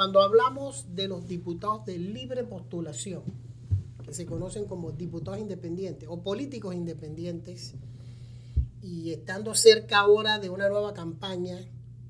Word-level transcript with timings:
cuando 0.00 0.22
hablamos 0.22 0.86
de 0.94 1.08
los 1.08 1.28
diputados 1.28 1.84
de 1.84 1.98
libre 1.98 2.42
postulación, 2.42 3.22
que 4.02 4.14
se 4.14 4.24
conocen 4.24 4.64
como 4.64 4.92
diputados 4.92 5.38
independientes 5.38 6.08
o 6.10 6.22
políticos 6.22 6.74
independientes, 6.74 7.74
y 8.80 9.10
estando 9.10 9.54
cerca 9.54 9.98
ahora 9.98 10.38
de 10.38 10.48
una 10.48 10.70
nueva 10.70 10.94
campaña, 10.94 11.58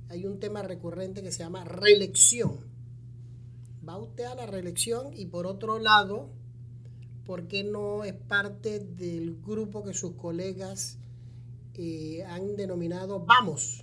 hay 0.09 0.25
un 0.25 0.39
tema 0.39 0.63
recurrente 0.63 1.21
que 1.21 1.32
se 1.32 1.41
llama 1.41 1.64
reelección. 1.64 2.61
Va 3.89 3.96
usted 3.96 4.27
a 4.27 4.36
la 4.36 4.46
reelección 4.46 5.13
y 5.13 5.27
por 5.27 5.49
otro 5.49 5.81
lado, 5.81 6.29
¿por 7.27 7.49
qué 7.49 7.64
no 7.64 8.04
es 8.04 8.14
parte 8.14 8.79
del 8.79 9.43
grupo 9.43 9.82
que 9.82 9.95
sus 9.95 10.13
colegas 10.13 10.96
eh, 11.75 12.22
han 12.29 12.54
denominado 12.54 13.18
Vamos? 13.18 13.82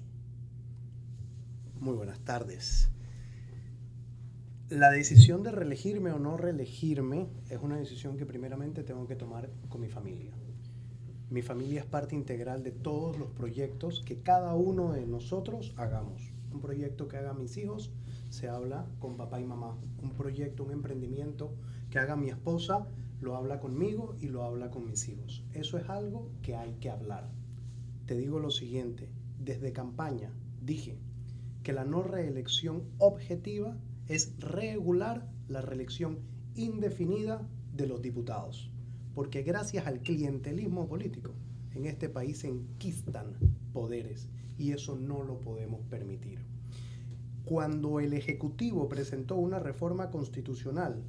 Muy 1.81 1.97
buenas 1.97 2.19
tardes. 2.19 2.89
La 4.69 4.91
decisión 4.91 5.43
de 5.43 5.51
reelegirme 5.51 6.11
o 6.11 6.19
no 6.19 6.35
reelegirme 6.35 7.29
es 7.49 7.61
una 7.61 7.77
decisión 7.77 8.17
que 8.17 8.25
primeramente 8.25 8.83
tengo 8.83 9.07
que 9.07 9.15
tomar 9.15 9.49
con 9.69 9.79
mi 9.79 9.87
familia. 9.87 10.33
Mi 11.29 11.41
familia 11.41 11.79
es 11.79 11.85
parte 11.85 12.15
integral 12.15 12.63
de 12.63 12.71
todos 12.71 13.17
los 13.17 13.29
proyectos 13.29 14.03
que 14.05 14.19
cada 14.19 14.55
uno 14.55 14.91
de 14.91 15.05
nosotros 15.05 15.73
hagamos. 15.77 16.33
Un 16.51 16.59
proyecto 16.59 17.07
que 17.07 17.15
hagan 17.15 17.39
mis 17.39 17.55
hijos, 17.55 17.93
se 18.29 18.49
habla 18.49 18.85
con 18.99 19.15
papá 19.15 19.39
y 19.39 19.45
mamá. 19.45 19.77
Un 20.03 20.11
proyecto, 20.11 20.65
un 20.65 20.71
emprendimiento 20.71 21.55
que 21.89 21.99
haga 21.99 22.17
mi 22.17 22.27
esposa, 22.27 22.87
lo 23.21 23.37
habla 23.37 23.61
conmigo 23.61 24.17
y 24.19 24.27
lo 24.27 24.43
habla 24.43 24.69
con 24.69 24.85
mis 24.85 25.07
hijos. 25.07 25.45
Eso 25.53 25.77
es 25.77 25.87
algo 25.87 26.29
que 26.41 26.57
hay 26.57 26.73
que 26.81 26.89
hablar. 26.89 27.29
Te 28.05 28.17
digo 28.17 28.37
lo 28.39 28.51
siguiente, 28.51 29.09
desde 29.39 29.71
campaña 29.71 30.33
dije 30.61 30.97
que 31.63 31.71
la 31.71 31.85
no 31.85 32.03
reelección 32.03 32.83
objetiva 32.97 33.77
es 34.07 34.37
regular 34.39 35.29
la 35.47 35.61
reelección 35.61 36.19
indefinida 36.55 37.47
de 37.75 37.87
los 37.87 38.01
diputados 38.01 38.71
porque 39.17 39.41
gracias 39.41 39.87
al 39.87 40.01
clientelismo 40.01 40.87
político 40.87 41.31
en 41.73 41.87
este 41.87 42.07
país 42.07 42.37
se 42.37 42.49
enquistan 42.49 43.33
poderes 43.73 44.29
y 44.59 44.73
eso 44.73 44.95
no 44.95 45.23
lo 45.23 45.39
podemos 45.39 45.81
permitir. 45.89 46.45
Cuando 47.43 47.99
el 47.99 48.13
Ejecutivo 48.13 48.87
presentó 48.87 49.35
una 49.37 49.57
reforma 49.57 50.11
constitucional, 50.11 51.01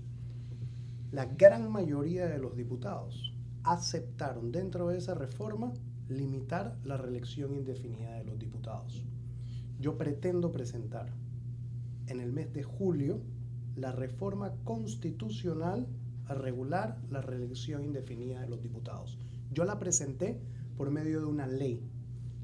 la 1.13 1.27
gran 1.27 1.71
mayoría 1.71 2.29
de 2.29 2.39
los 2.39 2.57
diputados 2.57 3.35
aceptaron 3.63 4.53
dentro 4.53 4.89
de 4.89 4.97
esa 4.97 5.13
reforma 5.13 5.75
limitar 6.09 6.79
la 6.85 6.97
reelección 6.97 7.55
indefinida 7.55 8.15
de 8.15 8.25
los 8.25 8.39
diputados. 8.39 9.05
Yo 9.79 9.99
pretendo 9.99 10.51
presentar 10.51 11.13
en 12.09 12.21
el 12.21 12.33
mes 12.33 12.53
de 12.53 12.63
julio 12.63 13.21
la 13.77 13.93
reforma 13.93 14.53
constitucional 14.65 15.87
a 16.27 16.35
regular 16.35 17.01
la 17.11 17.23
reelección 17.23 17.85
indefinida 17.85 18.41
de 18.41 18.49
los 18.49 18.63
diputados. 18.63 19.19
Yo 19.53 19.65
la 19.65 19.79
presenté 19.79 20.41
por 20.77 20.91
medio 20.91 21.21
de 21.21 21.27
una 21.27 21.47
ley. 21.47 21.89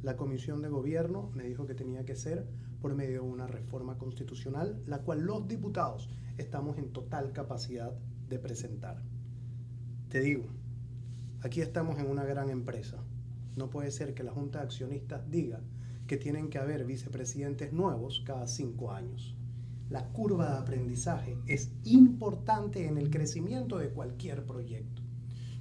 La 0.02 0.16
Comisión 0.16 0.62
de 0.62 0.68
Gobierno 0.68 1.30
me 1.34 1.44
dijo 1.44 1.66
que 1.66 1.74
tenía 1.74 2.04
que 2.04 2.16
ser 2.16 2.46
por 2.80 2.94
medio 2.94 3.22
de 3.22 3.28
una 3.28 3.46
reforma 3.46 3.98
constitucional, 3.98 4.82
la 4.86 5.00
cual 5.00 5.22
los 5.22 5.48
diputados 5.48 6.08
estamos 6.38 6.78
en 6.78 6.92
total 6.92 7.32
capacidad 7.32 7.92
de 8.28 8.38
presentar. 8.38 9.02
Te 10.08 10.20
digo, 10.20 10.44
aquí 11.40 11.60
estamos 11.60 11.98
en 11.98 12.06
una 12.06 12.24
gran 12.24 12.50
empresa. 12.50 12.98
No 13.56 13.70
puede 13.70 13.90
ser 13.90 14.14
que 14.14 14.22
la 14.22 14.32
Junta 14.32 14.58
de 14.58 14.64
Accionistas 14.66 15.30
diga 15.30 15.60
que 16.06 16.16
tienen 16.16 16.50
que 16.50 16.58
haber 16.58 16.84
vicepresidentes 16.84 17.72
nuevos 17.72 18.22
cada 18.26 18.46
cinco 18.46 18.92
años 18.92 19.34
la 19.90 20.08
curva 20.12 20.50
de 20.50 20.58
aprendizaje 20.58 21.36
es 21.46 21.70
importante 21.84 22.86
en 22.86 22.96
el 22.96 23.10
crecimiento 23.10 23.78
de 23.78 23.90
cualquier 23.90 24.44
proyecto. 24.44 25.02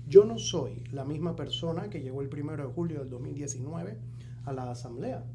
Yo 0.08 0.26
no 0.26 0.38
soy 0.38 0.84
la 0.92 1.06
misma 1.06 1.36
persona 1.36 1.90
que 1.90 2.02
llegó 2.02 2.22
el 2.22 2.30
primero 2.30 2.68
de 2.68 2.74
julio 2.74 3.00
del 3.00 3.10
2019 3.10 3.98
a 4.46 4.54
la 4.54 4.72
asamblea. 4.72 5.26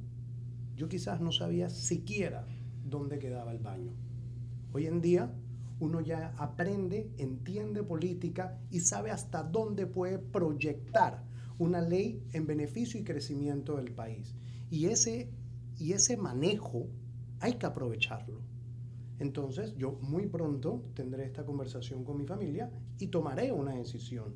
Yo 0.77 0.89
quizás 0.89 1.21
no 1.21 1.33
sabía 1.33 1.69
siquiera 1.69 2.47
dónde 2.85 3.19
quedaba 3.19 3.53
el 3.53 3.59
baño. 3.59 3.93
Hoy 4.73 4.87
en 4.87 5.01
día 5.01 5.35
uno 5.81 6.01
ya 6.01 6.35
aprende, 6.37 7.11
entiende 7.19 7.83
política 7.83 8.59
y 8.71 8.81
sabe 8.81 9.11
hasta 9.11 9.43
dónde 9.43 9.87
puede 9.87 10.19
proyectar 10.19 11.25
una 11.59 11.81
ley 11.81 12.23
en 12.33 12.47
beneficio 12.47 13.01
y 13.01 13.05
crecimiento 13.05 13.77
del 13.77 13.93
país. 13.93 14.35
Y 14.71 14.87
ese, 14.87 15.31
y 15.79 15.93
ese 15.93 16.17
manejo 16.17 16.87
hay 17.41 17.55
que 17.55 17.67
aprovecharlo. 17.67 18.41
Entonces 19.19 19.75
yo 19.77 19.93
muy 20.01 20.27
pronto 20.27 20.83
tendré 20.95 21.25
esta 21.25 21.45
conversación 21.45 22.05
con 22.05 22.19
mi 22.19 22.27
familia 22.27 22.71
y 22.99 23.09
tomaré 23.09 23.51
una 23.53 23.75
decisión. 23.75 24.35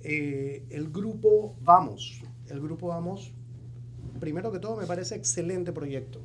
Eh, 0.00 0.66
el 0.70 0.90
grupo 0.90 1.56
Vamos, 1.62 2.22
el 2.48 2.60
grupo 2.60 2.88
Vamos, 2.88 3.32
primero 4.20 4.52
que 4.52 4.58
todo 4.58 4.76
me 4.76 4.86
parece 4.86 5.14
excelente 5.14 5.72
proyecto. 5.72 6.20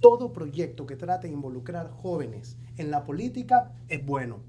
Todo 0.00 0.32
proyecto 0.32 0.84
que 0.86 0.96
trate 0.96 1.28
de 1.28 1.32
involucrar 1.32 1.90
jóvenes 1.90 2.56
en 2.76 2.90
la 2.90 3.04
política 3.04 3.72
es 3.88 4.04
bueno. 4.04 4.40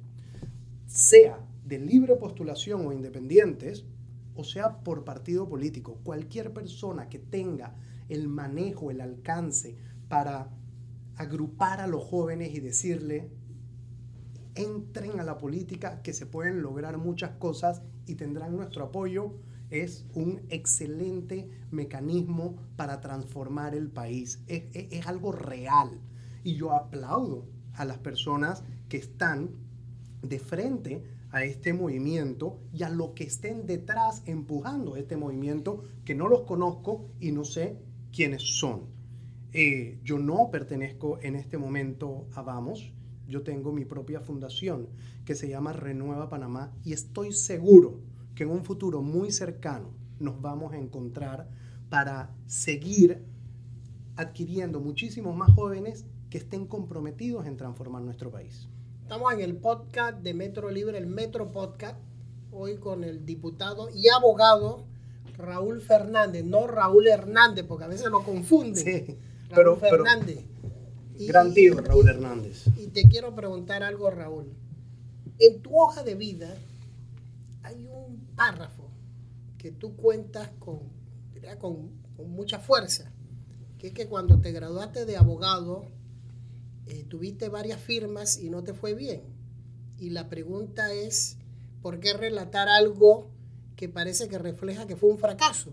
Sea 0.86 1.40
de 1.66 1.80
libre 1.80 2.16
postulación 2.16 2.86
o 2.86 2.92
independientes, 2.92 3.86
o 4.36 4.44
sea 4.44 4.80
por 4.80 5.04
partido 5.04 5.48
político. 5.48 6.00
Cualquier 6.04 6.54
persona 6.54 7.08
que 7.10 7.20
tenga 7.20 7.76
el 8.10 8.28
manejo, 8.28 8.92
el 8.92 9.02
alcance 9.02 9.76
para 10.08 10.50
agrupar 11.18 11.82
a 11.82 11.88
los 11.88 12.04
jóvenes 12.04 12.54
y 12.54 12.60
decirle, 12.60 13.30
entren 14.56 15.20
a 15.20 15.24
la 15.24 15.38
política, 15.38 16.02
que 16.02 16.14
se 16.14 16.26
pueden 16.26 16.62
lograr 16.62 16.98
muchas 16.98 17.32
cosas 17.38 17.82
y 18.06 18.16
tendrán 18.16 18.56
nuestro 18.56 18.86
apoyo, 18.86 19.34
es 19.70 20.06
un 20.14 20.42
excelente 20.50 21.50
mecanismo 21.72 22.56
para 22.76 23.02
transformar 23.02 23.76
el 23.76 23.90
país. 23.90 24.40
Es, 24.48 24.64
es, 24.74 25.08
algo 25.08 25.32
real. 25.32 26.00
Y 26.44 26.56
yo 26.56 26.72
aplaudo 26.72 27.46
a 27.74 27.84
las 27.84 27.98
personas 27.98 28.64
que 28.88 28.98
están 28.98 29.50
de 30.22 30.40
frente 30.40 31.04
a 31.32 31.44
este 31.44 31.74
movimiento 31.74 32.60
y 32.72 32.84
a 32.84 32.90
lo 32.90 33.14
que 33.14 33.26
estén 33.26 33.66
detrás 33.66 34.24
empujando 34.26 34.96
este 34.96 35.18
movimiento, 35.18 35.84
que 36.06 36.16
no 36.16 36.30
los 36.30 36.44
conozco 36.44 37.10
y 37.20 37.32
no 37.32 37.44
sé 37.44 37.78
quiénes 38.14 38.58
son. 38.58 38.97
Eh, 39.54 39.98
yo 40.04 40.20
no 40.20 40.50
pertenezco 40.52 41.20
en 41.22 41.36
este 41.36 41.58
momento 41.58 42.28
a 42.34 42.42
Vamos, 42.42 42.92
yo 43.30 43.44
tengo 43.44 43.72
mi 43.72 43.86
propia 43.86 44.20
fundación 44.20 44.90
que 45.26 45.36
se 45.36 45.48
llama 45.48 45.72
Renueva 45.72 46.30
Panamá 46.30 46.74
y 46.84 46.92
estoy 46.92 47.32
seguro 47.32 48.02
que 48.36 48.44
en 48.44 48.50
un 48.50 48.66
futuro 48.66 49.02
muy 49.02 49.32
cercano 49.32 49.90
nos 50.20 50.42
vamos 50.42 50.74
a 50.74 50.78
encontrar 50.78 51.50
para 51.90 52.36
seguir 52.46 53.24
adquiriendo 54.18 54.82
muchísimos 54.82 55.36
más 55.36 55.52
jóvenes 55.54 56.06
que 56.30 56.40
estén 56.40 56.68
comprometidos 56.68 57.46
en 57.46 57.56
transformar 57.56 58.02
nuestro 58.02 58.30
país. 58.30 58.68
Estamos 59.02 59.34
en 59.34 59.40
el 59.40 59.56
podcast 59.56 60.20
de 60.20 60.34
Metro 60.34 60.70
Libre, 60.70 60.98
el 60.98 61.08
Metro 61.08 61.54
Podcast, 61.54 61.98
hoy 62.52 62.78
con 62.80 63.06
el 63.06 63.26
diputado 63.26 63.90
y 63.96 64.10
abogado 64.10 64.84
Raúl 65.38 65.80
Fernández, 65.80 66.44
no 66.44 66.68
Raúl 66.68 67.08
Hernández, 67.08 67.66
porque 67.66 67.86
a 67.86 67.88
veces 67.88 68.08
lo 68.08 68.24
confunden. 68.24 68.84
Sí 68.84 69.18
pero, 69.54 69.78
Fernández. 69.78 70.40
gran 71.20 71.54
tío, 71.54 71.80
Raúl 71.82 72.10
Hernández. 72.10 72.66
Y 72.78 72.88
te 72.88 73.04
quiero 73.04 73.36
preguntar 73.36 73.84
algo, 73.84 74.10
Raúl. 74.10 74.54
En 75.40 75.62
tu 75.62 75.80
hoja 75.80 76.04
de 76.04 76.16
vida 76.16 76.56
hay 77.64 77.86
un 77.86 78.26
párrafo 78.36 78.90
que 79.58 79.72
tú 79.72 79.96
cuentas 79.96 80.50
con, 80.60 80.80
con, 81.60 81.92
mucha 82.32 82.60
fuerza, 82.60 83.12
que 83.78 83.88
es 83.88 83.94
que 83.94 84.08
cuando 84.08 84.40
te 84.40 84.52
graduaste 84.52 85.06
de 85.06 85.18
abogado, 85.18 85.86
eh, 86.88 87.06
tuviste 87.08 87.50
varias 87.50 87.80
firmas 87.80 88.40
y 88.40 88.50
no 88.50 88.64
te 88.64 88.74
fue 88.74 88.94
bien. 88.94 89.22
Y 90.00 90.12
la 90.12 90.30
pregunta 90.30 90.94
es, 90.94 91.38
¿por 91.82 92.00
qué 92.00 92.14
relatar 92.14 92.70
algo 92.70 93.28
que 93.76 93.90
parece 93.90 94.28
que 94.28 94.38
refleja 94.38 94.88
que 94.88 94.96
fue 94.96 95.10
un 95.10 95.18
fracaso? 95.18 95.72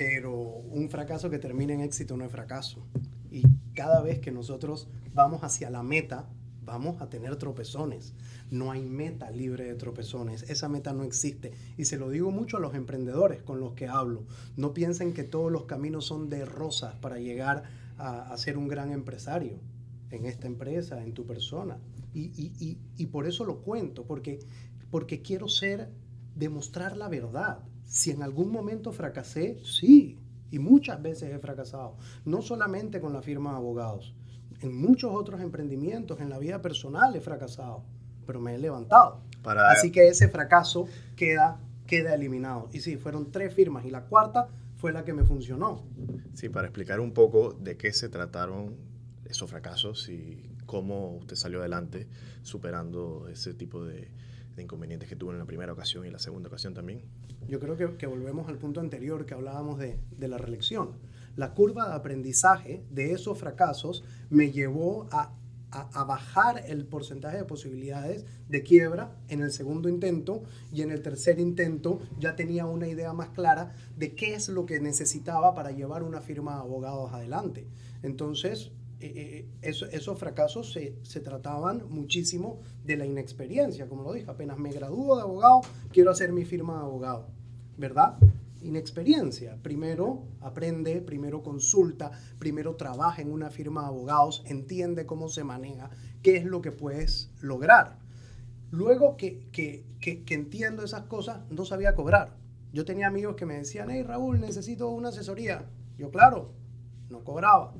Pero 0.00 0.32
un 0.32 0.88
fracaso 0.88 1.28
que 1.28 1.38
termina 1.38 1.74
en 1.74 1.82
éxito 1.82 2.16
no 2.16 2.24
es 2.24 2.32
fracaso. 2.32 2.86
Y 3.30 3.42
cada 3.74 4.00
vez 4.00 4.18
que 4.18 4.32
nosotros 4.32 4.88
vamos 5.12 5.44
hacia 5.44 5.68
la 5.68 5.82
meta, 5.82 6.26
vamos 6.64 7.02
a 7.02 7.10
tener 7.10 7.36
tropezones. 7.36 8.14
No 8.50 8.70
hay 8.70 8.80
meta 8.80 9.30
libre 9.30 9.64
de 9.64 9.74
tropezones. 9.74 10.44
Esa 10.48 10.70
meta 10.70 10.94
no 10.94 11.04
existe. 11.04 11.52
Y 11.76 11.84
se 11.84 11.98
lo 11.98 12.08
digo 12.08 12.30
mucho 12.30 12.56
a 12.56 12.60
los 12.60 12.74
emprendedores 12.74 13.42
con 13.42 13.60
los 13.60 13.74
que 13.74 13.88
hablo. 13.88 14.24
No 14.56 14.72
piensen 14.72 15.12
que 15.12 15.22
todos 15.22 15.52
los 15.52 15.64
caminos 15.64 16.06
son 16.06 16.30
de 16.30 16.46
rosas 16.46 16.94
para 16.94 17.18
llegar 17.18 17.64
a, 17.98 18.34
ser 18.38 18.56
un 18.56 18.68
gran 18.68 18.92
empresario 18.92 19.58
en 20.10 20.24
esta 20.24 20.46
empresa, 20.46 21.04
en 21.04 21.12
tu 21.12 21.26
persona. 21.26 21.76
Y, 22.14 23.06
por 23.12 23.26
eso 23.26 23.44
lo 23.44 23.60
cuento, 23.60 24.06
porque, 24.06 24.38
porque 24.90 25.20
quiero 25.20 25.46
ser, 25.46 25.90
demostrar 26.36 26.96
la 26.96 27.10
verdad. 27.10 27.58
Si 27.90 28.10
en 28.12 28.22
algún 28.22 28.50
momento 28.52 28.92
fracasé, 28.92 29.58
sí, 29.64 30.16
y 30.52 30.58
muchas 30.60 31.02
veces 31.02 31.34
he 31.34 31.38
fracasado, 31.40 31.96
no 32.24 32.40
solamente 32.40 33.00
con 33.00 33.12
la 33.12 33.20
firma 33.20 33.50
de 33.50 33.56
abogados. 33.56 34.14
en 34.62 34.76
muchos 34.76 35.10
otros 35.14 35.40
emprendimientos, 35.40 36.20
en 36.20 36.28
la 36.28 36.38
vida 36.38 36.60
personal 36.60 37.16
he 37.16 37.20
fracasado, 37.22 37.82
pero 38.26 38.40
me 38.40 38.54
he 38.54 38.58
levantado. 38.58 39.20
Para- 39.42 39.70
Así 39.70 39.90
que 39.90 40.06
ese 40.08 40.28
fracaso 40.28 40.86
queda, 41.16 41.58
queda 41.86 42.14
eliminado. 42.14 42.68
Y 42.72 42.80
sí, 42.80 42.96
fueron 42.98 43.32
tres 43.32 43.54
firmas 43.54 43.86
y 43.86 43.90
la 43.90 44.02
cuarta 44.04 44.48
fue 44.76 44.92
la 44.92 45.02
que 45.02 45.14
me 45.14 45.24
funcionó. 45.24 45.82
Sí, 46.34 46.50
para 46.50 46.66
explicar 46.68 47.00
un 47.00 47.12
poco 47.12 47.54
de 47.54 47.76
qué 47.78 47.90
se 47.94 48.10
trataron 48.10 48.76
esos 49.24 49.48
fracasos 49.48 50.08
y 50.10 50.42
cómo 50.66 51.16
usted 51.16 51.36
salió 51.36 51.60
adelante 51.60 52.06
superando 52.42 53.28
ese 53.32 53.54
tipo 53.54 53.82
de, 53.84 54.08
de 54.56 54.62
inconvenientes 54.62 55.08
que 55.08 55.16
tuvo 55.16 55.32
en 55.32 55.38
la 55.38 55.44
primera 55.44 55.72
ocasión 55.72 56.06
y 56.06 56.10
la 56.10 56.18
segunda 56.18 56.48
ocasión 56.48 56.74
también. 56.74 57.02
Yo 57.48 57.60
creo 57.60 57.96
que, 57.96 58.06
volvemos 58.06 58.48
al 58.48 58.58
punto 58.58 58.80
anterior 58.80 59.26
que 59.26 59.34
hablábamos 59.34 59.78
de, 59.78 59.98
la 60.18 60.38
reelección. 60.38 60.92
La 61.36 61.54
curva 61.54 61.88
de 61.88 61.94
aprendizaje 61.94 62.84
de 62.90 63.12
esos 63.12 63.38
fracasos 63.38 64.04
me 64.28 64.50
llevó 64.50 65.08
a 65.10 65.32
bajar 66.04 66.64
el 66.66 66.84
porcentaje 66.84 67.36
de 67.36 67.44
posibilidades 67.44 68.24
de 68.48 68.62
quiebra 68.62 69.16
en 69.28 69.40
el 69.40 69.52
segundo 69.52 69.88
intento 69.88 70.42
y 70.72 70.82
en 70.82 70.90
el 70.90 71.02
tercer 71.02 71.38
intento 71.38 72.00
ya 72.18 72.34
tenía 72.34 72.66
una 72.66 72.88
idea 72.88 73.12
más 73.12 73.30
clara 73.30 73.72
de 73.96 74.14
qué 74.14 74.34
es 74.34 74.48
lo 74.48 74.66
que 74.66 74.80
necesitaba 74.80 75.54
para 75.54 75.70
llevar 75.70 76.02
una 76.02 76.20
firma 76.20 76.54
de 76.54 76.60
abogados 76.60 77.12
adelante. 77.12 77.66
Entonces, 78.02 78.72
eh, 79.00 79.12
eh, 79.16 79.48
eso- 79.62 79.86
esos 79.86 80.18
fracasos 80.18 80.72
se, 80.72 81.20
trataban 81.20 81.84
muchísimo 81.88 82.60
de 82.84 82.96
la 82.96 83.06
inexperiencia, 83.06 83.88
como 83.88 84.02
lo 84.02 84.12
dije, 84.12 84.30
apenas 84.30 84.58
me 84.58 84.72
gradúo 84.72 85.16
de 85.16 85.22
abogado, 85.22 85.60
quiero 85.92 86.10
hacer 86.10 86.32
mi 86.32 86.44
firma 86.44 86.74
de 86.74 86.80
abogado, 86.80 87.26
¿verdad? 87.78 88.16
Inexperiencia. 88.62 89.56
Primero 89.62 90.22
aprende, 90.40 91.00
primero 91.00 91.42
consulta, 91.42 92.10
primero 92.38 92.76
trabaja 92.76 93.22
en 93.22 93.32
una 93.32 93.50
firma 93.50 93.82
de 93.82 93.86
abogados, 93.88 94.42
entiende 94.46 95.06
cómo 95.06 95.28
se 95.28 95.44
maneja, 95.44 95.90
qué 96.22 96.36
es 96.36 96.44
lo 96.44 96.60
que 96.60 96.70
puedes 96.72 97.30
lograr. 97.40 97.98
Luego 98.70 99.16
que 99.16 99.42
entiendo 100.28 100.84
esas 100.84 101.02
cosas, 101.04 101.40
no 101.50 101.64
sabía 101.64 101.94
cobrar. 101.94 102.36
Yo 102.72 102.84
tenía 102.84 103.08
amigos 103.08 103.34
que 103.34 103.46
me 103.46 103.54
decían, 103.54 103.90
hey 103.90 104.02
Raúl, 104.02 104.40
necesito 104.40 104.90
una 104.90 105.08
asesoría. 105.08 105.64
Yo, 105.98 106.10
claro, 106.10 106.52
no 107.08 107.24
cobraba, 107.24 107.74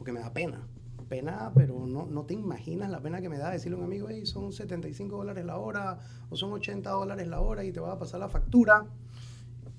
porque 0.00 0.12
me 0.12 0.20
da 0.20 0.32
pena. 0.32 0.66
Pena, 1.10 1.52
pero 1.54 1.86
no, 1.86 2.06
no 2.06 2.24
te 2.24 2.32
imaginas 2.32 2.88
la 2.88 3.02
pena 3.02 3.20
que 3.20 3.28
me 3.28 3.36
da 3.36 3.50
decirle 3.50 3.76
a 3.76 3.80
un 3.80 3.84
amigo, 3.84 4.06
hey, 4.08 4.24
son 4.24 4.50
75 4.50 5.14
dólares 5.14 5.44
la 5.44 5.58
hora 5.58 5.98
o 6.30 6.36
son 6.36 6.54
80 6.54 6.88
dólares 6.88 7.28
la 7.28 7.40
hora 7.40 7.64
y 7.64 7.70
te 7.70 7.80
va 7.80 7.92
a 7.92 7.98
pasar 7.98 8.18
la 8.18 8.30
factura. 8.30 8.86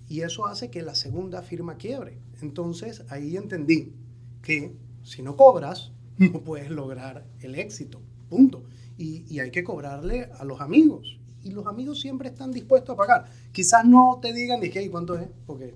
Y 0.08 0.22
eso 0.22 0.46
hace 0.46 0.70
que 0.70 0.84
la 0.84 0.94
segunda 0.94 1.42
firma 1.42 1.78
quiebre. 1.78 2.20
Entonces 2.40 3.04
ahí 3.10 3.36
entendí 3.36 3.96
que 4.44 4.76
si 5.02 5.24
no 5.24 5.36
cobras, 5.36 5.92
no 6.20 6.42
puedes 6.46 6.70
lograr 6.70 7.26
el 7.40 7.56
éxito. 7.56 8.00
Punto. 8.30 8.62
Y, 9.00 9.26
y 9.28 9.40
hay 9.40 9.50
que 9.50 9.64
cobrarle 9.64 10.30
a 10.38 10.46
los 10.46 10.62
amigos. 10.62 11.20
Y 11.42 11.50
los 11.50 11.66
amigos 11.66 12.00
siempre 12.00 12.30
están 12.30 12.52
dispuestos 12.52 12.94
a 12.94 12.98
pagar. 12.98 13.26
Quizás 13.52 13.86
no 13.86 14.20
te 14.22 14.34
digan, 14.34 14.62
dije, 14.62 14.82
"Ey, 14.82 14.90
¿cuánto 14.90 15.18
es? 15.18 15.28
Porque, 15.48 15.74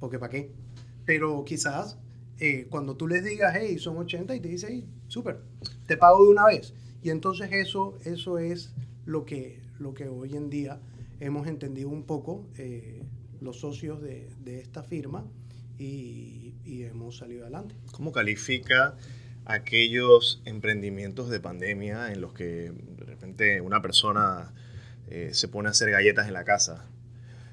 porque 0.00 0.18
¿para 0.18 0.30
qué? 0.30 0.50
Pero 1.04 1.44
quizás 1.44 1.98
eh, 2.38 2.66
cuando 2.70 2.96
tú 2.96 3.08
les 3.08 3.24
digas, 3.24 3.54
hey, 3.58 3.78
son 3.78 3.96
80 3.98 4.34
y 4.34 4.40
te 4.40 4.48
dice, 4.48 4.66
hey, 4.70 4.84
súper, 5.08 5.40
te 5.86 5.96
pago 5.96 6.24
de 6.24 6.30
una 6.30 6.46
vez. 6.46 6.74
Y 7.02 7.10
entonces 7.10 7.50
eso, 7.52 7.98
eso 8.04 8.38
es 8.38 8.72
lo 9.06 9.24
que, 9.24 9.60
lo 9.78 9.94
que 9.94 10.08
hoy 10.08 10.36
en 10.36 10.50
día 10.50 10.80
hemos 11.20 11.46
entendido 11.46 11.88
un 11.88 12.04
poco 12.04 12.46
eh, 12.58 13.02
los 13.40 13.60
socios 13.60 14.00
de, 14.02 14.28
de 14.44 14.60
esta 14.60 14.82
firma 14.82 15.24
y, 15.78 16.54
y 16.64 16.84
hemos 16.84 17.16
salido 17.18 17.42
adelante. 17.42 17.74
¿Cómo 17.92 18.12
califica 18.12 18.96
aquellos 19.44 20.40
emprendimientos 20.44 21.28
de 21.28 21.40
pandemia 21.40 22.12
en 22.12 22.20
los 22.20 22.32
que 22.32 22.72
de 22.72 23.04
repente 23.04 23.60
una 23.60 23.82
persona 23.82 24.52
eh, 25.08 25.30
se 25.32 25.48
pone 25.48 25.68
a 25.68 25.72
hacer 25.72 25.90
galletas 25.90 26.28
en 26.28 26.34
la 26.34 26.44
casa 26.44 26.86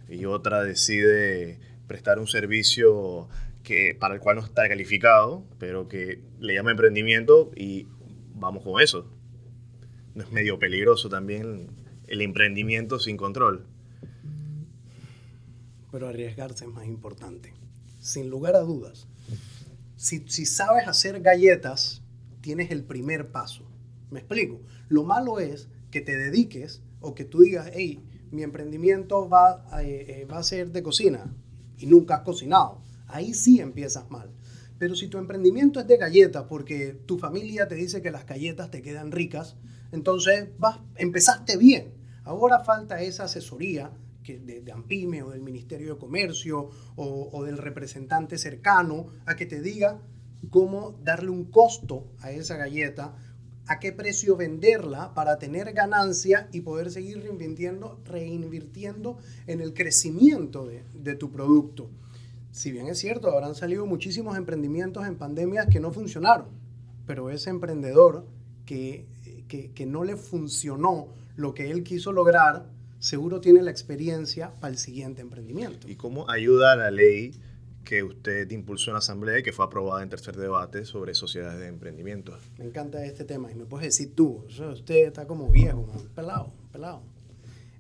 y 0.08 0.26
otra 0.26 0.64
decide 0.64 1.60
prestar 1.88 2.20
un 2.20 2.28
servicio 2.28 3.28
que, 3.64 3.96
para 4.00 4.16
el 4.16 4.20
cual 4.20 4.38
no 4.38 4.44
está 4.44 4.68
calificado, 4.68 5.44
pero 5.60 5.88
que 5.88 6.22
le 6.40 6.54
llama 6.56 6.72
emprendimiento 6.72 7.52
y 7.56 7.88
vamos 8.36 8.64
con 8.64 8.82
eso? 8.82 9.06
¿No 10.16 10.24
es 10.24 10.32
medio 10.32 10.58
peligroso 10.60 11.10
también 11.10 11.68
el 12.08 12.22
emprendimiento 12.22 13.00
sin 13.00 13.18
control? 13.18 13.66
pero 15.92 16.08
arriesgarse 16.08 16.66
es 16.66 16.72
más 16.72 16.86
importante. 16.86 17.52
Sin 18.00 18.30
lugar 18.30 18.56
a 18.56 18.60
dudas. 18.60 19.08
Si, 19.98 20.20
sabes 20.46 20.88
hacer 20.88 21.20
galletas, 21.22 22.04
tienes 22.42 22.70
el 22.72 22.84
primer 22.84 23.32
paso. 23.32 23.64
¿Me 24.12 24.20
explico? 24.20 24.62
Lo 24.88 25.04
malo 25.04 25.40
es 25.40 25.68
que 25.92 26.02
te 26.02 26.16
dediques 26.16 26.82
o 27.02 27.16
que 27.16 27.26
tú 27.26 27.40
digas, 27.42 27.72
hey, 27.74 28.04
mi 28.32 28.44
emprendimiento 28.44 29.28
va, 29.28 29.66
a- 29.72 29.84
eh, 29.84 30.22
eh, 30.22 30.26
va 30.26 30.38
a 30.38 30.44
ser 30.44 30.72
de 30.72 30.84
cocina 30.84 31.34
y 31.80 31.88
nunca 31.88 32.18
has 32.18 32.22
cocinado. 32.22 32.82
Ahí 33.10 33.34
sí 33.34 33.60
empiezas 33.60 34.10
mal. 34.10 34.32
Pero 34.78 34.96
si 34.96 35.08
tu 35.08 35.18
emprendimiento 35.18 35.82
es 35.82 35.88
de 35.88 35.98
galletas 35.98 36.46
porque 36.48 36.98
tu 37.06 37.18
familia 37.18 37.68
te 37.68 37.76
dice 37.76 38.02
que 38.02 38.12
las 38.12 38.26
galletas 38.26 38.72
te 38.72 38.82
quedan 38.82 39.12
ricas, 39.12 39.58
entonces 39.92 40.48
vas, 40.58 40.80
empezaste 40.96 41.58
bien. 41.58 41.94
Ahora 42.24 42.64
falta 42.64 43.02
esa 43.02 43.26
asesoría 43.26 43.92
que 44.24 44.40
de, 44.40 44.62
de 44.62 44.72
AMPIME 44.72 45.24
o 45.24 45.32
del 45.32 45.42
Ministerio 45.42 45.96
de 45.96 46.00
Comercio 46.00 46.70
o, 46.96 47.44
del 47.44 47.58
representante 47.58 48.38
cercano 48.38 49.08
a 49.26 49.36
que 49.36 49.46
te 49.46 49.62
diga 49.62 50.00
cómo 50.50 50.98
darle 51.04 51.30
un 51.30 51.46
costo 51.46 52.08
a 52.20 52.32
esa 52.32 52.56
galleta, 52.56 53.16
a 53.68 53.80
qué 53.80 53.92
precio 53.92 54.38
venderla 54.38 55.14
para 55.14 55.40
tener 55.40 55.74
ganancia 55.74 56.48
y 56.54 56.62
poder 56.62 56.92
seguir 56.92 57.22
reinvirtiendo, 57.22 58.00
reinvirtiendo 58.06 59.18
en 59.48 59.60
el 59.60 59.74
crecimiento 59.74 60.70
de 60.94 61.16
tu 61.16 61.32
producto. 61.32 61.90
Si 62.52 62.72
bien 62.72 62.88
es 62.88 62.98
cierto, 62.98 63.32
habrán 63.32 63.56
salido 63.56 63.86
muchísimos 63.86 64.38
emprendimientos 64.38 65.06
en 65.06 65.16
pandemias 65.16 65.68
que 65.68 65.80
no 65.80 65.92
funcionaron, 65.92 66.48
pero 67.06 67.30
ese 67.30 67.50
emprendedor 67.50 68.26
que, 68.66 69.06
que, 69.48 69.72
que 69.72 69.86
no 69.86 70.04
le 70.04 70.16
funcionó 70.16 71.08
lo 71.36 71.54
que 71.54 71.72
él 71.72 71.84
quiso 71.84 72.12
lograr, 72.12 72.66
seguro 73.00 73.40
tiene 73.40 73.62
la 73.62 73.72
experiencia 73.72 74.52
para 74.60 74.72
el 74.72 74.78
siguiente 74.78 75.22
emprendimiento. 75.22 75.88
¿Y 75.88 75.96
cómo 75.96 76.30
ayuda 76.30 76.76
la 76.76 76.92
ley 76.92 77.34
que 77.84 78.04
usted 78.04 78.50
impulsó 78.52 78.92
en 78.92 78.94
la 78.94 79.00
Asamblea 79.00 79.40
y 79.40 79.44
que 79.44 79.52
fue 79.52 79.66
aprobada 79.66 80.04
en 80.04 80.10
tercer 80.10 80.36
debate 80.36 80.86
sobre 80.86 81.16
sociedades 81.16 81.60
de 81.60 81.68
emprendimiento? 81.68 82.38
Me 82.58 82.66
encanta 82.66 83.04
este 83.06 83.24
tema 83.24 83.52
y 83.52 83.56
me 83.56 83.66
puedes 83.66 83.88
decir 83.88 84.14
tú, 84.16 84.44
usted 84.48 85.08
está 85.08 85.26
como 85.26 85.50
viejo, 85.50 85.84
man, 85.84 85.98
pelado, 86.14 86.52
pelado. 86.72 87.02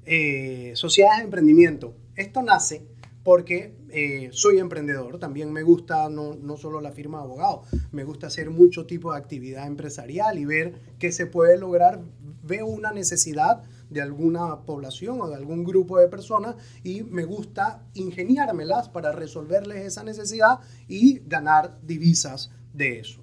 Eh, 0.06 0.72
sociedades 0.76 1.20
de 1.20 1.26
emprendimiento. 1.26 1.94
Esto 2.16 2.42
nace 2.42 2.84
porque 3.24 3.76
eh, 3.90 4.30
soy 4.32 4.60
emprendedor, 4.60 5.20
también 5.20 5.52
me 5.52 5.64
gusta 5.64 6.10
no, 6.10 6.36
no 6.36 6.58
solo 6.58 6.82
la 6.82 6.92
firma 6.92 7.20
de 7.20 7.26
abogado, 7.26 7.64
me 7.92 8.04
gusta 8.04 8.28
hacer 8.28 8.50
mucho 8.50 8.86
tipo 8.86 9.12
de 9.12 9.20
actividad 9.20 9.68
empresarial 9.68 10.38
y 10.40 10.46
ver 10.46 10.80
qué 10.98 11.12
se 11.12 11.26
puede 11.26 11.58
lograr. 11.58 12.02
Veo 12.44 12.66
una 12.66 12.92
necesidad 12.92 13.64
de 13.90 14.02
alguna 14.02 14.62
población 14.62 15.20
o 15.22 15.28
de 15.28 15.36
algún 15.36 15.64
grupo 15.64 15.98
de 15.98 16.08
personas 16.08 16.56
y 16.84 17.04
me 17.04 17.26
gusta 17.26 17.84
ingeniármelas 17.94 18.90
para 18.90 19.12
resolverles 19.12 19.86
esa 19.86 20.04
necesidad 20.04 20.60
y 20.88 21.20
ganar 21.26 21.80
divisas 21.82 22.52
de 22.74 23.00
eso. 23.00 23.22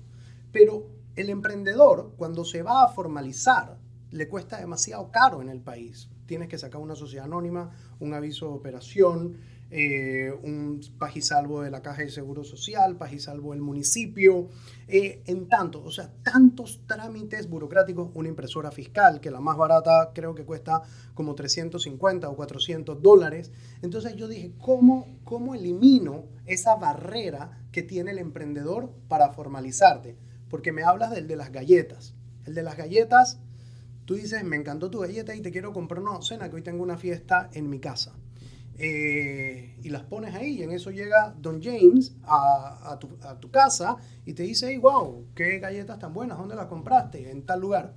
Pero 0.52 0.88
el 1.14 1.30
emprendedor, 1.30 2.12
cuando 2.16 2.44
se 2.44 2.62
va 2.62 2.84
a 2.84 2.88
formalizar, 2.88 3.78
le 4.10 4.28
cuesta 4.28 4.58
demasiado 4.58 5.10
caro 5.10 5.40
en 5.40 5.48
el 5.48 5.60
país. 5.60 6.08
Tienes 6.26 6.48
que 6.48 6.58
sacar 6.58 6.80
una 6.80 6.96
sociedad 6.96 7.26
anónima, 7.26 7.70
un 8.00 8.14
aviso 8.14 8.46
de 8.46 8.54
operación, 8.54 9.36
eh, 9.68 10.32
un 10.42 10.80
pagisalvo 10.96 11.62
de 11.62 11.72
la 11.72 11.82
Caja 11.82 12.02
de 12.02 12.10
Seguro 12.10 12.44
Social, 12.44 12.96
pagisalvo 12.96 13.50
del 13.50 13.60
municipio, 13.60 14.48
eh, 14.86 15.22
en 15.26 15.48
tanto, 15.48 15.82
o 15.82 15.90
sea, 15.90 16.12
tantos 16.22 16.82
trámites 16.86 17.48
burocráticos, 17.48 18.10
una 18.14 18.28
impresora 18.28 18.70
fiscal, 18.70 19.20
que 19.20 19.32
la 19.32 19.40
más 19.40 19.56
barata 19.56 20.12
creo 20.14 20.36
que 20.36 20.44
cuesta 20.44 20.82
como 21.14 21.34
350 21.34 22.28
o 22.28 22.36
400 22.36 23.02
dólares. 23.02 23.50
Entonces 23.82 24.14
yo 24.14 24.28
dije, 24.28 24.52
¿cómo, 24.58 25.18
cómo 25.24 25.54
elimino 25.54 26.26
esa 26.44 26.76
barrera 26.76 27.64
que 27.72 27.82
tiene 27.82 28.12
el 28.12 28.18
emprendedor 28.18 28.92
para 29.08 29.32
formalizarte? 29.32 30.16
Porque 30.48 30.70
me 30.70 30.84
hablas 30.84 31.10
del 31.10 31.26
de 31.26 31.34
las 31.34 31.50
galletas. 31.50 32.14
El 32.44 32.54
de 32.54 32.62
las 32.62 32.76
galletas, 32.76 33.40
tú 34.04 34.14
dices, 34.14 34.44
me 34.44 34.54
encantó 34.54 34.90
tu 34.90 35.00
galleta 35.00 35.34
y 35.34 35.40
te 35.40 35.50
quiero 35.50 35.72
comprar 35.72 36.00
una 36.02 36.12
docena, 36.12 36.48
que 36.48 36.54
hoy 36.54 36.62
tengo 36.62 36.84
una 36.84 36.96
fiesta 36.96 37.50
en 37.52 37.68
mi 37.68 37.80
casa. 37.80 38.14
Eh, 38.78 39.76
y 39.82 39.88
las 39.88 40.02
pones 40.02 40.34
ahí 40.34 40.58
y 40.58 40.62
en 40.62 40.70
eso 40.72 40.90
llega 40.90 41.34
Don 41.40 41.62
James 41.62 42.14
a, 42.24 42.92
a 42.92 42.98
tu, 42.98 43.08
a 43.22 43.40
tu 43.40 43.50
casa 43.50 43.96
y 44.26 44.34
te 44.34 44.42
dice, 44.42 44.66
hey, 44.68 44.76
wow, 44.78 45.24
qué 45.34 45.58
galletas 45.58 45.98
tan 45.98 46.12
buenas, 46.12 46.36
¿dónde 46.38 46.56
las 46.56 46.66
compraste? 46.66 47.30
En 47.30 47.42
tal 47.46 47.60
lugar. 47.60 47.94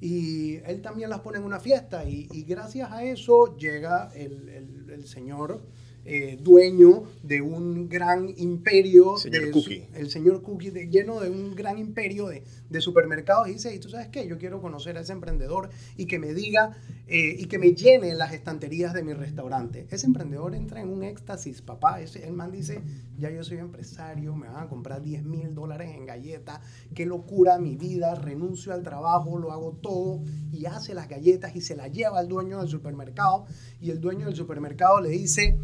Y 0.00 0.56
él 0.66 0.82
también 0.82 1.10
las 1.10 1.20
pone 1.20 1.38
en 1.38 1.44
una 1.44 1.58
fiesta 1.60 2.04
y, 2.04 2.28
y 2.30 2.42
gracias 2.44 2.92
a 2.92 3.02
eso 3.04 3.56
llega 3.56 4.10
el, 4.14 4.48
el- 4.48 4.90
el 4.90 5.06
señor 5.06 5.62
eh, 6.10 6.38
dueño 6.40 7.02
de 7.22 7.42
un 7.42 7.86
gran 7.88 8.32
imperio. 8.38 9.18
Señor 9.18 9.44
de 9.44 9.50
Cookie. 9.50 9.84
el 9.94 10.08
señor 10.10 10.40
Cookie, 10.42 10.70
de- 10.70 10.86
lleno 10.88 11.20
de 11.20 11.28
un 11.28 11.54
gran 11.54 11.76
imperio 11.78 12.28
de, 12.28 12.42
de 12.70 12.80
supermercados. 12.80 13.46
Y 13.48 13.52
dice, 13.52 13.74
¿y 13.74 13.78
tú 13.78 13.90
sabes 13.90 14.08
qué? 14.08 14.26
Yo 14.26 14.38
quiero 14.38 14.62
conocer 14.62 14.96
a 14.96 15.00
ese 15.02 15.12
emprendedor 15.12 15.68
y 15.98 16.06
que 16.06 16.18
me 16.18 16.32
diga 16.32 16.76
eh, 17.06 17.36
y 17.38 17.44
que 17.46 17.58
me 17.58 17.74
llene 17.74 18.14
las 18.14 18.32
estanterías 18.32 18.94
de 18.94 19.02
mi 19.02 19.12
restaurante. 19.12 19.86
Ese 19.90 20.06
emprendedor 20.06 20.54
entra 20.54 20.80
en 20.80 20.88
un 20.88 21.02
éxtasis, 21.04 21.60
papá. 21.60 22.00
Ese, 22.00 22.26
el 22.26 22.32
man 22.32 22.52
dice, 22.52 22.80
ya 23.18 23.30
yo 23.30 23.44
soy 23.44 23.58
empresario, 23.58 24.34
me 24.34 24.48
van 24.48 24.64
a 24.64 24.68
comprar 24.68 25.02
10 25.02 25.24
mil 25.24 25.54
dólares 25.54 25.90
en 25.94 26.06
galletas. 26.06 26.60
Qué 26.94 27.04
locura 27.04 27.58
mi 27.58 27.76
vida, 27.76 28.14
renuncio 28.14 28.72
al 28.72 28.82
trabajo, 28.82 29.38
lo 29.38 29.52
hago 29.52 29.72
todo 29.82 30.22
y 30.52 30.64
hace 30.64 30.94
las 30.94 31.08
galletas 31.08 31.54
y 31.54 31.60
se 31.60 31.76
las 31.76 31.92
lleva 31.92 32.18
al 32.18 32.28
dueño 32.28 32.60
del 32.60 32.68
supermercado. 32.68 33.44
Y 33.80 33.90
el 33.90 34.00
dueño 34.00 34.24
del 34.26 34.34
supermercado 34.36 35.00
le 35.00 35.10
dice, 35.10 35.58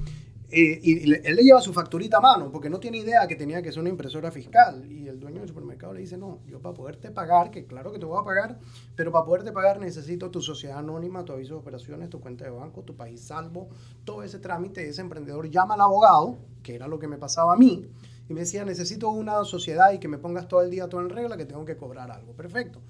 y 0.51 1.07
le- 1.07 1.23
él 1.25 1.37
le 1.37 1.43
lleva 1.43 1.61
su 1.61 1.73
facturita 1.73 2.19
a 2.19 2.21
mano 2.21 2.51
porque 2.53 2.71
no 2.71 2.79
tiene 2.79 2.99
idea 2.99 3.27
que 3.27 3.35
tenía 3.35 3.63
que 3.63 3.73
ser 3.73 3.81
una 3.81 3.89
impresora 3.89 4.31
fiscal. 4.31 4.91
Y 4.91 5.09
el 5.09 5.19
dueño 5.19 5.41
del 5.41 5.49
supermercado 5.49 5.93
le 5.95 6.01
dice, 6.01 6.17
no, 6.17 6.41
yo 6.47 6.61
para 6.61 6.75
poderte 6.75 7.11
pagar, 7.11 7.51
que 7.51 7.67
claro 7.67 7.93
que 7.93 7.99
te 7.99 8.05
voy 8.07 8.21
a 8.21 8.25
pagar, 8.25 8.59
pero 8.95 9.11
para 9.11 9.25
poderte 9.25 9.53
pagar 9.53 9.81
necesito 9.81 10.31
tu 10.31 10.41
sociedad 10.41 10.79
anónima, 10.79 11.25
tu 11.25 11.33
aviso 11.33 11.55
de 11.55 11.61
operaciones, 11.61 12.11
tu 12.11 12.21
cuenta 12.21 12.45
de 12.45 12.51
banco, 12.51 12.83
tu 12.83 12.95
país 12.95 13.21
salvo, 13.23 13.69
todo 14.05 14.23
ese 14.23 14.39
trámite. 14.39 14.89
Ese 14.89 15.01
emprendedor 15.01 15.51
llama 15.51 15.75
al 15.75 15.81
abogado, 15.81 16.39
que 16.63 16.75
era 16.75 16.87
lo 16.89 16.99
que 16.99 17.09
me 17.09 17.17
pasaba 17.19 17.55
a 17.55 17.57
mí, 17.57 17.87
y 18.29 18.33
me 18.35 18.41
decía, 18.41 18.65
necesito 18.65 19.09
una 19.11 19.45
sociedad 19.45 19.93
y 19.93 19.99
que 19.99 20.09
me 20.09 20.19
pongas 20.19 20.47
todo 20.49 20.63
el 20.63 20.71
día 20.71 20.89
todo 20.89 21.01
en 21.01 21.11
regla, 21.11 21.37
que 21.37 21.45
tengo 21.47 21.65
que 21.65 21.77
cobrar 21.77 22.11
algo. 22.11 22.33
Perfecto. 22.33 22.81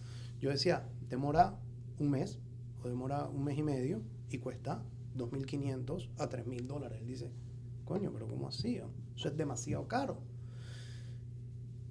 Yo 0.40 0.50
decía, 0.50 0.84
demora 1.08 1.54
un 1.98 2.10
mes 2.10 2.38
o 2.82 2.88
demora 2.88 3.24
un 3.26 3.44
mes 3.44 3.56
y 3.58 3.62
medio 3.62 4.00
y 4.30 4.38
cuesta 4.38 4.82
2.500 5.16 6.10
a 6.18 6.28
3.000 6.28 6.66
dólares. 6.66 6.98
Él 7.00 7.06
dice, 7.06 7.30
coño, 7.84 8.10
pero 8.12 8.26
¿cómo 8.26 8.48
así? 8.48 8.80
Eso 9.16 9.28
es 9.28 9.36
demasiado 9.36 9.86
caro. 9.88 10.18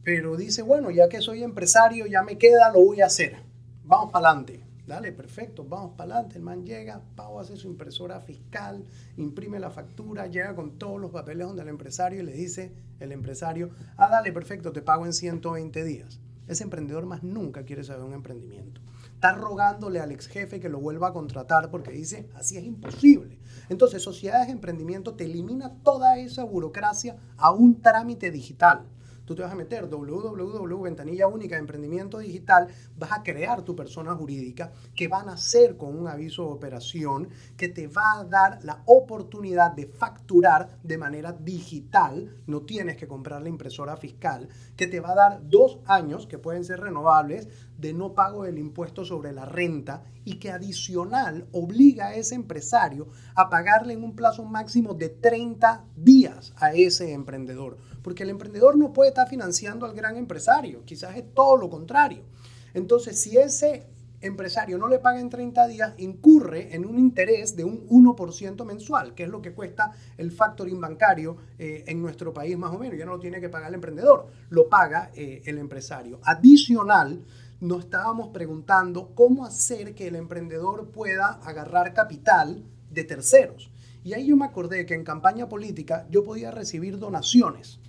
Pero 0.03 0.35
dice, 0.35 0.61
bueno, 0.61 0.91
ya 0.91 1.07
que 1.07 1.21
soy 1.21 1.43
empresario, 1.43 2.05
ya 2.05 2.23
me 2.23 2.37
queda, 2.37 2.71
lo 2.71 2.83
voy 2.83 3.01
a 3.01 3.05
hacer. 3.05 3.37
Vamos 3.85 4.11
para 4.11 4.29
adelante. 4.29 4.63
Dale, 4.85 5.13
perfecto, 5.13 5.63
vamos 5.63 5.93
para 5.95 6.15
adelante. 6.15 6.37
El 6.37 6.43
man 6.43 6.65
llega, 6.65 7.01
Pau 7.15 7.39
hace 7.39 7.55
su 7.55 7.67
impresora 7.67 8.19
fiscal, 8.19 8.83
imprime 9.15 9.59
la 9.59 9.69
factura, 9.69 10.27
llega 10.27 10.55
con 10.55 10.77
todos 10.77 10.99
los 10.99 11.11
papeles 11.11 11.47
donde 11.47 11.61
el 11.61 11.69
empresario 11.69 12.19
y 12.19 12.25
le 12.25 12.33
dice 12.33 12.73
el 12.99 13.13
empresario, 13.13 13.69
ah, 13.95 14.09
dale, 14.09 14.33
perfecto, 14.33 14.73
te 14.73 14.81
pago 14.81 15.05
en 15.05 15.13
120 15.13 15.85
días. 15.85 16.19
Ese 16.47 16.65
emprendedor 16.65 17.05
más 17.05 17.23
nunca 17.23 17.63
quiere 17.63 17.85
saber 17.85 18.03
un 18.03 18.13
emprendimiento. 18.13 18.81
Está 19.23 19.35
rogándole 19.35 20.01
al 20.01 20.11
ex 20.11 20.27
jefe 20.27 20.59
que 20.59 20.67
lo 20.67 20.81
vuelva 20.81 21.07
a 21.07 21.13
contratar 21.13 21.71
porque 21.71 21.91
dice, 21.91 22.29
así 22.35 22.57
es 22.57 22.65
imposible. 22.65 23.39
Entonces, 23.69 24.03
Sociedades 24.03 24.47
de 24.47 24.51
Emprendimiento 24.51 25.13
te 25.13 25.23
elimina 25.23 25.77
toda 25.81 26.17
esa 26.17 26.43
burocracia 26.43 27.15
a 27.37 27.53
un 27.53 27.81
trámite 27.81 28.31
digital. 28.31 28.85
Tú 29.25 29.35
te 29.35 29.41
vas 29.41 29.51
a 29.51 29.55
meter 29.55 29.89
www, 29.89 30.81
ventanilla 30.81 31.27
única 31.27 31.57
emprendimiento 31.57 32.19
digital, 32.19 32.67
vas 32.97 33.11
a 33.11 33.23
crear 33.23 33.61
tu 33.61 33.75
persona 33.75 34.13
jurídica 34.15 34.71
que 34.95 35.07
van 35.07 35.29
a 35.29 35.33
hacer 35.33 35.77
con 35.77 35.97
un 35.97 36.07
aviso 36.07 36.43
de 36.43 36.53
operación 36.53 37.29
que 37.55 37.69
te 37.69 37.87
va 37.87 38.19
a 38.19 38.23
dar 38.25 38.59
la 38.63 38.83
oportunidad 38.85 39.71
de 39.71 39.87
facturar 39.87 40.79
de 40.83 40.97
manera 40.97 41.31
digital, 41.31 42.43
no 42.47 42.61
tienes 42.61 42.97
que 42.97 43.07
comprar 43.07 43.41
la 43.41 43.49
impresora 43.49 43.95
fiscal, 43.95 44.49
que 44.75 44.87
te 44.87 44.99
va 44.99 45.11
a 45.11 45.15
dar 45.15 45.49
dos 45.49 45.79
años, 45.85 46.27
que 46.27 46.37
pueden 46.37 46.65
ser 46.65 46.81
renovables, 46.81 47.47
de 47.77 47.93
no 47.93 48.13
pago 48.13 48.43
del 48.43 48.57
impuesto 48.57 49.03
sobre 49.03 49.31
la 49.31 49.45
renta 49.45 50.03
y 50.25 50.35
que 50.35 50.51
adicional 50.51 51.47
obliga 51.51 52.07
a 52.07 52.15
ese 52.15 52.35
empresario 52.35 53.07
a 53.35 53.49
pagarle 53.49 53.93
en 53.93 54.03
un 54.03 54.15
plazo 54.15 54.45
máximo 54.45 54.93
de 54.93 55.09
30 55.09 55.85
días 55.95 56.53
a 56.57 56.73
ese 56.73 57.13
emprendedor. 57.13 57.77
Porque 58.03 58.23
el 58.23 58.29
emprendedor 58.29 58.77
no 58.77 58.93
puede 58.93 59.09
estar 59.09 59.27
financiando 59.27 59.85
al 59.85 59.95
gran 59.95 60.17
empresario, 60.17 60.83
quizás 60.85 61.17
es 61.17 61.33
todo 61.33 61.57
lo 61.57 61.69
contrario. 61.69 62.21
Entonces, 62.73 63.19
si 63.19 63.37
ese 63.37 63.87
empresario 64.23 64.77
no 64.77 64.87
le 64.87 64.99
paga 64.99 65.19
en 65.19 65.29
30 65.29 65.67
días, 65.67 65.93
incurre 65.97 66.73
en 66.73 66.85
un 66.85 66.97
interés 66.97 67.55
de 67.55 67.65
un 67.65 67.87
1% 67.89 68.65
mensual, 68.65 69.13
que 69.13 69.23
es 69.23 69.29
lo 69.29 69.41
que 69.41 69.53
cuesta 69.53 69.91
el 70.17 70.31
factoring 70.31 70.79
bancario 70.79 71.37
eh, 71.59 71.83
en 71.87 72.01
nuestro 72.01 72.33
país 72.33 72.57
más 72.57 72.73
o 72.73 72.79
menos. 72.79 72.97
Ya 72.97 73.05
no 73.05 73.13
lo 73.13 73.19
tiene 73.19 73.41
que 73.41 73.49
pagar 73.49 73.69
el 73.69 73.75
emprendedor, 73.75 74.27
lo 74.49 74.69
paga 74.69 75.11
eh, 75.13 75.41
el 75.45 75.57
empresario. 75.57 76.19
Adicional, 76.23 77.23
nos 77.59 77.85
estábamos 77.85 78.29
preguntando 78.29 79.11
cómo 79.13 79.45
hacer 79.45 79.93
que 79.93 80.07
el 80.07 80.15
emprendedor 80.15 80.89
pueda 80.89 81.39
agarrar 81.43 81.93
capital 81.93 82.63
de 82.91 83.03
terceros. 83.03 83.71
Y 84.05 84.13
ahí 84.13 84.27
yo 84.27 84.35
me 84.35 84.45
acordé 84.45 84.85
que 84.85 84.95
en 84.95 85.03
campaña 85.03 85.47
política 85.47 86.05
yo 86.09 86.23
podía 86.23 86.51
recibir 86.51 86.99
donaciones 86.99 87.79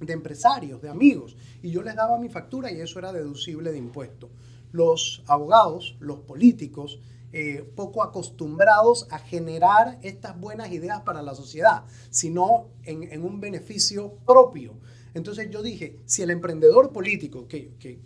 de 0.00 0.12
empresarios, 0.12 0.80
de 0.80 0.88
amigos, 0.88 1.36
y 1.62 1.70
yo 1.70 1.82
les 1.82 1.96
daba 1.96 2.18
mi 2.18 2.28
factura 2.28 2.70
y 2.70 2.80
eso 2.80 2.98
era 2.98 3.12
deducible 3.12 3.72
de 3.72 3.78
impuesto. 3.78 4.30
Los 4.72 5.22
abogados, 5.26 5.96
los 6.00 6.20
políticos, 6.20 7.00
eh, 7.32 7.62
poco 7.76 8.02
acostumbrados 8.02 9.06
a 9.10 9.18
generar 9.18 9.98
estas 10.02 10.38
buenas 10.40 10.72
ideas 10.72 11.02
para 11.02 11.20
la 11.20 11.34
sociedad, 11.34 11.84
sino 12.10 12.68
en, 12.84 13.02
en 13.02 13.22
un 13.22 13.40
beneficio 13.40 14.14
propio. 14.26 14.74
Entonces 15.14 15.50
yo 15.50 15.62
dije, 15.62 15.96
si 16.06 16.22
el 16.22 16.30
emprendedor 16.30 16.92
político, 16.92 17.46
que, 17.46 17.72
que 17.78 18.00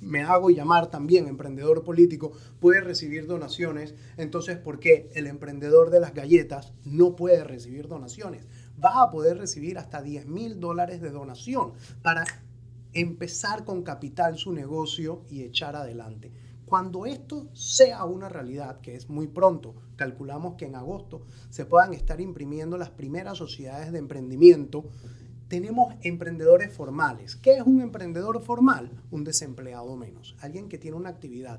me 0.00 0.22
hago 0.22 0.50
llamar 0.50 0.90
también 0.90 1.26
emprendedor 1.26 1.84
político, 1.84 2.32
puede 2.60 2.80
recibir 2.80 3.26
donaciones, 3.26 3.94
entonces 4.16 4.56
¿por 4.56 4.78
qué 4.78 5.10
el 5.14 5.26
emprendedor 5.26 5.90
de 5.90 6.00
las 6.00 6.14
galletas 6.14 6.72
no 6.84 7.16
puede 7.16 7.44
recibir 7.44 7.88
donaciones? 7.88 8.46
Va 8.82 9.02
a 9.02 9.10
poder 9.10 9.38
recibir 9.38 9.78
hasta 9.78 10.02
10 10.02 10.26
mil 10.26 10.60
dólares 10.60 11.00
de 11.00 11.10
donación 11.10 11.72
para 12.02 12.24
empezar 12.92 13.64
con 13.64 13.82
capital 13.82 14.38
su 14.38 14.52
negocio 14.52 15.22
y 15.28 15.42
echar 15.42 15.76
adelante. 15.76 16.32
Cuando 16.64 17.06
esto 17.06 17.48
sea 17.54 18.04
una 18.04 18.28
realidad, 18.28 18.80
que 18.82 18.94
es 18.94 19.08
muy 19.08 19.26
pronto, 19.26 19.74
calculamos 19.96 20.56
que 20.56 20.66
en 20.66 20.74
agosto 20.74 21.22
se 21.48 21.64
puedan 21.64 21.94
estar 21.94 22.20
imprimiendo 22.20 22.76
las 22.76 22.90
primeras 22.90 23.38
sociedades 23.38 23.90
de 23.90 23.98
emprendimiento, 23.98 24.84
tenemos 25.48 25.94
emprendedores 26.02 26.70
formales. 26.70 27.36
¿Qué 27.36 27.54
es 27.54 27.62
un 27.62 27.80
emprendedor 27.80 28.42
formal? 28.42 28.90
Un 29.10 29.24
desempleado 29.24 29.96
menos, 29.96 30.36
alguien 30.40 30.68
que 30.68 30.76
tiene 30.76 30.98
una 30.98 31.08
actividad, 31.08 31.58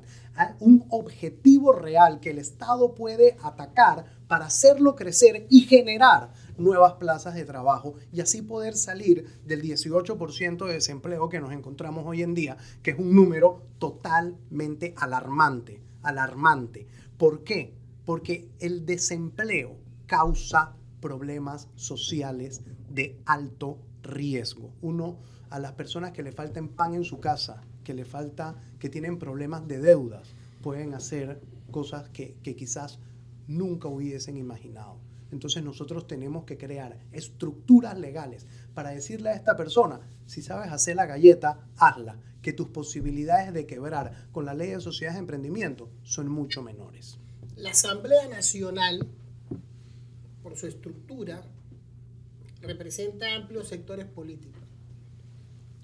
un 0.60 0.86
objetivo 0.90 1.74
real 1.74 2.20
que 2.20 2.30
el 2.30 2.38
Estado 2.38 2.94
puede 2.94 3.36
atacar 3.42 4.06
para 4.28 4.46
hacerlo 4.46 4.96
crecer 4.96 5.48
y 5.50 5.62
generar 5.62 6.32
nuevas 6.60 6.94
plazas 6.94 7.36
de 7.36 7.46
trabajo 7.46 7.96
y 8.12 8.22
así 8.22 8.42
poder 8.42 8.76
salir 8.76 9.26
del 9.46 9.62
18% 9.62 10.66
de 10.66 10.74
desempleo 10.74 11.30
que 11.30 11.40
nos 11.40 11.52
encontramos 11.52 12.06
hoy 12.06 12.24
en 12.24 12.34
día, 12.34 12.58
que 12.84 12.92
es 12.92 13.00
un 13.00 13.16
número 13.16 13.64
totalmente 13.80 14.94
alarmante, 14.98 15.82
alarmante. 16.04 16.88
¿Por 17.18 17.44
qué? 17.44 17.74
Porque 18.06 18.50
el 18.60 18.86
desempleo 18.86 19.78
causa 20.06 20.76
problemas 21.00 21.68
sociales 21.76 22.62
de 22.90 23.20
alto 23.26 23.78
riesgo. 24.04 24.72
Uno, 24.82 25.18
a 25.50 25.60
las 25.60 25.74
personas 25.74 26.12
que 26.12 26.24
le 26.24 26.32
falten 26.32 26.70
pan 26.70 26.94
en 26.94 27.04
su 27.04 27.20
casa, 27.20 27.62
que 27.84 27.94
le 27.94 28.06
falta, 28.06 28.56
que 28.80 28.90
tienen 28.90 29.20
problemas 29.20 29.68
de 29.68 29.80
deudas, 29.80 30.36
pueden 30.62 30.94
hacer 30.94 31.42
cosas 31.72 32.10
que, 32.10 32.36
que 32.44 32.56
quizás 32.56 33.00
nunca 33.48 33.88
hubiesen 33.88 34.38
imaginado. 34.38 34.98
Entonces 35.32 35.64
nosotros 35.64 36.08
tenemos 36.08 36.44
que 36.46 36.58
crear 36.58 36.98
estructuras 37.12 37.98
legales 38.00 38.48
para 38.74 38.90
decirle 38.90 39.30
a 39.30 39.34
esta 39.34 39.56
persona, 39.56 40.00
si 40.26 40.42
sabes 40.42 40.72
hacer 40.72 40.96
la 40.96 41.06
galleta, 41.06 41.68
hazla, 41.78 42.20
que 42.42 42.54
tus 42.54 42.70
posibilidades 42.70 43.54
de 43.54 43.66
quebrar 43.68 44.28
con 44.32 44.46
la 44.46 44.54
ley 44.54 44.70
de 44.72 44.80
sociedades 44.80 45.16
de 45.18 45.22
emprendimiento 45.22 45.90
son 46.04 46.30
mucho 46.30 46.64
menores. 46.64 47.18
La 47.58 47.72
Asamblea 47.72 48.28
Nacional, 48.30 49.06
por 50.42 50.56
su 50.58 50.66
estructura, 50.68 51.44
representa 52.62 53.36
amplios 53.36 53.68
sectores 53.68 54.06
políticos. 54.06 54.62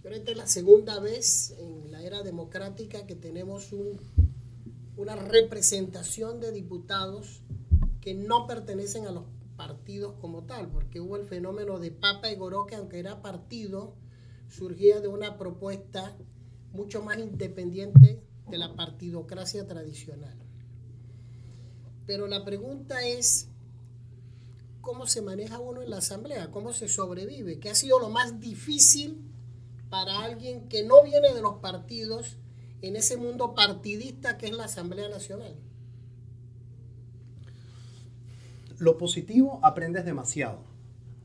Esta 0.03 0.31
es 0.31 0.37
la 0.37 0.47
segunda 0.47 0.99
vez 0.99 1.55
en 1.59 1.91
la 1.91 2.01
era 2.03 2.21
democrática 2.23 3.05
que 3.05 3.15
tenemos 3.15 3.73
un- 3.73 3.99
una 4.97 5.15
representación 5.15 6.39
de 6.39 6.51
diputados 6.51 7.41
que 8.05 8.13
no 8.13 8.45
pertenecen 8.45 9.07
a 9.07 9.11
los 9.11 9.23
partidos 9.57 10.13
como 10.21 10.43
tal, 10.43 10.69
porque 10.69 11.01
hubo 11.01 11.15
el 11.15 11.25
fenómeno 11.25 11.79
de 11.79 11.89
Papa 11.89 12.29
y 12.29 12.35
Goró, 12.35 12.67
que 12.67 12.75
aunque 12.75 12.99
era 12.99 13.23
partido, 13.23 13.95
surgía 14.47 15.01
de 15.01 15.07
una 15.07 15.39
propuesta 15.39 16.15
mucho 16.71 17.01
más 17.01 17.17
independiente 17.17 18.21
de 18.47 18.57
la 18.59 18.75
partidocracia 18.75 19.65
tradicional. 19.65 20.37
Pero 22.05 22.27
la 22.27 22.45
pregunta 22.45 23.07
es, 23.07 23.49
¿cómo 24.81 25.07
se 25.07 25.23
maneja 25.23 25.57
uno 25.57 25.81
en 25.81 25.89
la 25.89 25.97
asamblea? 25.97 26.51
¿Cómo 26.51 26.73
se 26.73 26.87
sobrevive? 26.87 27.59
¿Qué 27.59 27.71
ha 27.71 27.75
sido 27.75 27.99
lo 27.99 28.09
más 28.09 28.39
difícil 28.39 29.31
para 29.89 30.19
alguien 30.19 30.69
que 30.69 30.83
no 30.83 31.01
viene 31.01 31.33
de 31.33 31.41
los 31.41 31.55
partidos 31.55 32.37
en 32.83 32.97
ese 32.97 33.17
mundo 33.17 33.55
partidista 33.55 34.37
que 34.37 34.45
es 34.45 34.51
la 34.51 34.65
Asamblea 34.65 35.09
Nacional? 35.09 35.55
Lo 38.77 38.97
positivo 38.97 39.59
aprendes 39.63 40.05
demasiado. 40.05 40.59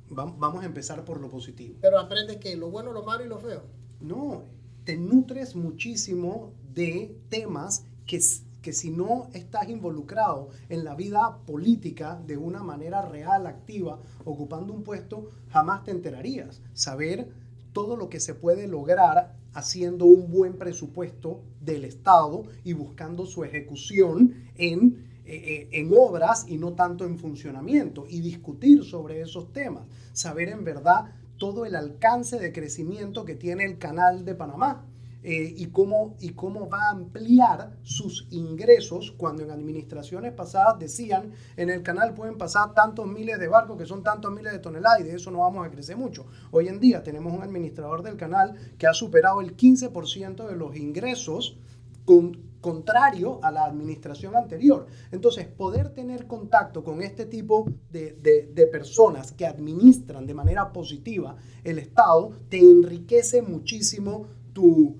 Vamos 0.09 0.62
a 0.62 0.66
empezar 0.66 1.04
por 1.04 1.21
lo 1.21 1.28
positivo. 1.28 1.76
Pero 1.80 1.99
aprendes 1.99 2.38
que 2.38 2.57
lo 2.57 2.71
bueno, 2.71 2.92
lo 2.92 3.04
malo 3.04 3.25
y 3.25 3.28
lo 3.28 3.38
feo. 3.38 3.62
No, 4.00 4.42
te 4.85 4.97
nutres 4.97 5.54
muchísimo 5.54 6.52
de 6.75 7.16
temas 7.28 7.85
que, 8.07 8.21
que 8.61 8.73
si 8.73 8.90
no 8.90 9.28
estás 9.35 9.69
involucrado 9.69 10.49
en 10.69 10.85
la 10.85 10.97
vida 10.97 11.38
política 11.47 12.21
de 12.26 12.37
una 12.37 12.62
manera 12.62 13.02
real, 13.02 13.47
activa, 13.47 14.00
ocupando 14.25 14.73
un 14.73 14.83
puesto, 14.83 15.30
jamás 15.50 15.85
te 15.85 15.92
enterarías. 15.92 16.61
Saber 16.75 17.28
todo 17.73 17.97
lo 17.97 18.09
que 18.09 18.19
se 18.19 18.35
puede 18.35 18.66
lograr 18.66 19.37
haciendo 19.52 20.07
un 20.07 20.30
buen 20.30 20.54
presupuesto 20.54 21.42
del 21.61 21.85
Estado 21.85 22.45
y 22.64 22.73
buscando 22.73 23.26
su 23.26 23.45
ejecución 23.45 24.35
en 24.57 25.09
eh, 25.32 25.68
en 25.70 25.92
obras 25.96 26.44
y 26.49 26.58
no 26.58 26.72
tanto 26.72 27.04
en 27.04 27.18
funcionamiento 27.18 28.04
y 28.08 28.20
discutir 28.20 28.82
sobre 28.84 29.20
esos 29.20 29.52
temas, 29.52 29.84
saber 30.12 30.49
en 30.49 30.64
verdad 30.64 31.12
todo 31.37 31.64
el 31.64 31.76
alcance 31.76 32.38
de 32.38 32.52
crecimiento 32.52 33.25
que 33.25 33.37
tiene 33.37 33.64
el 33.64 33.78
canal 33.78 34.25
de 34.25 34.34
Panamá. 34.34 34.87
Eh, 35.22 35.52
y, 35.54 35.66
cómo, 35.66 36.16
y 36.18 36.30
cómo 36.30 36.70
va 36.70 36.87
a 36.87 36.90
ampliar 36.92 37.76
sus 37.82 38.26
ingresos 38.30 39.12
cuando 39.18 39.42
en 39.42 39.50
administraciones 39.50 40.32
pasadas 40.32 40.78
decían 40.78 41.32
en 41.58 41.68
el 41.68 41.82
canal 41.82 42.14
pueden 42.14 42.38
pasar 42.38 42.72
tantos 42.72 43.06
miles 43.06 43.38
de 43.38 43.46
barcos 43.46 43.76
que 43.76 43.84
son 43.84 44.02
tantos 44.02 44.32
miles 44.32 44.50
de 44.50 44.60
toneladas 44.60 45.00
y 45.00 45.02
de 45.02 45.16
eso 45.16 45.30
no 45.30 45.40
vamos 45.40 45.66
a 45.66 45.70
crecer 45.70 45.99
mucho. 45.99 46.26
Hoy 46.50 46.68
en 46.68 46.80
día 46.80 47.02
tenemos 47.02 47.34
un 47.34 47.42
administrador 47.42 48.02
del 48.02 48.16
canal 48.16 48.54
que 48.78 48.87
ha 48.87 48.94
superado 48.94 49.42
el 49.42 49.54
15% 49.58 50.49
de 50.49 50.56
los 50.56 50.75
ingresos 50.75 51.58
con, 52.06 52.50
contrario 52.60 53.40
a 53.42 53.50
la 53.50 53.64
administración 53.64 54.36
anterior. 54.36 54.86
Entonces, 55.10 55.46
poder 55.46 55.90
tener 55.90 56.26
contacto 56.26 56.84
con 56.84 57.02
este 57.02 57.26
tipo 57.26 57.66
de, 57.90 58.12
de, 58.12 58.66
personas 58.66 59.32
que 59.32 59.46
administran 59.46 60.26
de 60.26 60.34
manera 60.34 60.72
positiva 60.72 61.36
el 61.64 61.78
Estado 61.78 62.32
te 62.48 62.58
enriquece 62.58 63.42
muchísimo 63.42 64.26
tu, 64.52 64.96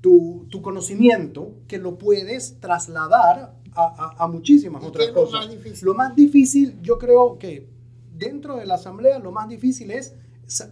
tu, 0.00 0.46
tu 0.50 0.60
conocimiento 0.60 1.54
que 1.68 1.78
lo 1.78 1.96
puedes 1.96 2.60
trasladar 2.60 3.54
a, 3.74 4.14
a, 4.18 4.26
muchísimas 4.28 4.82
otras 4.82 5.08
cosas. 5.08 5.32
Lo 5.32 5.38
más, 5.38 5.50
difícil? 5.50 5.86
lo 5.86 5.94
más 5.94 6.16
difícil, 6.16 6.78
yo 6.82 6.98
creo 6.98 7.38
que 7.38 7.68
dentro 8.16 8.56
de 8.56 8.66
la 8.66 8.74
asamblea, 8.74 9.18
lo 9.18 9.32
más 9.32 9.48
difícil 9.48 9.90
es 9.90 10.14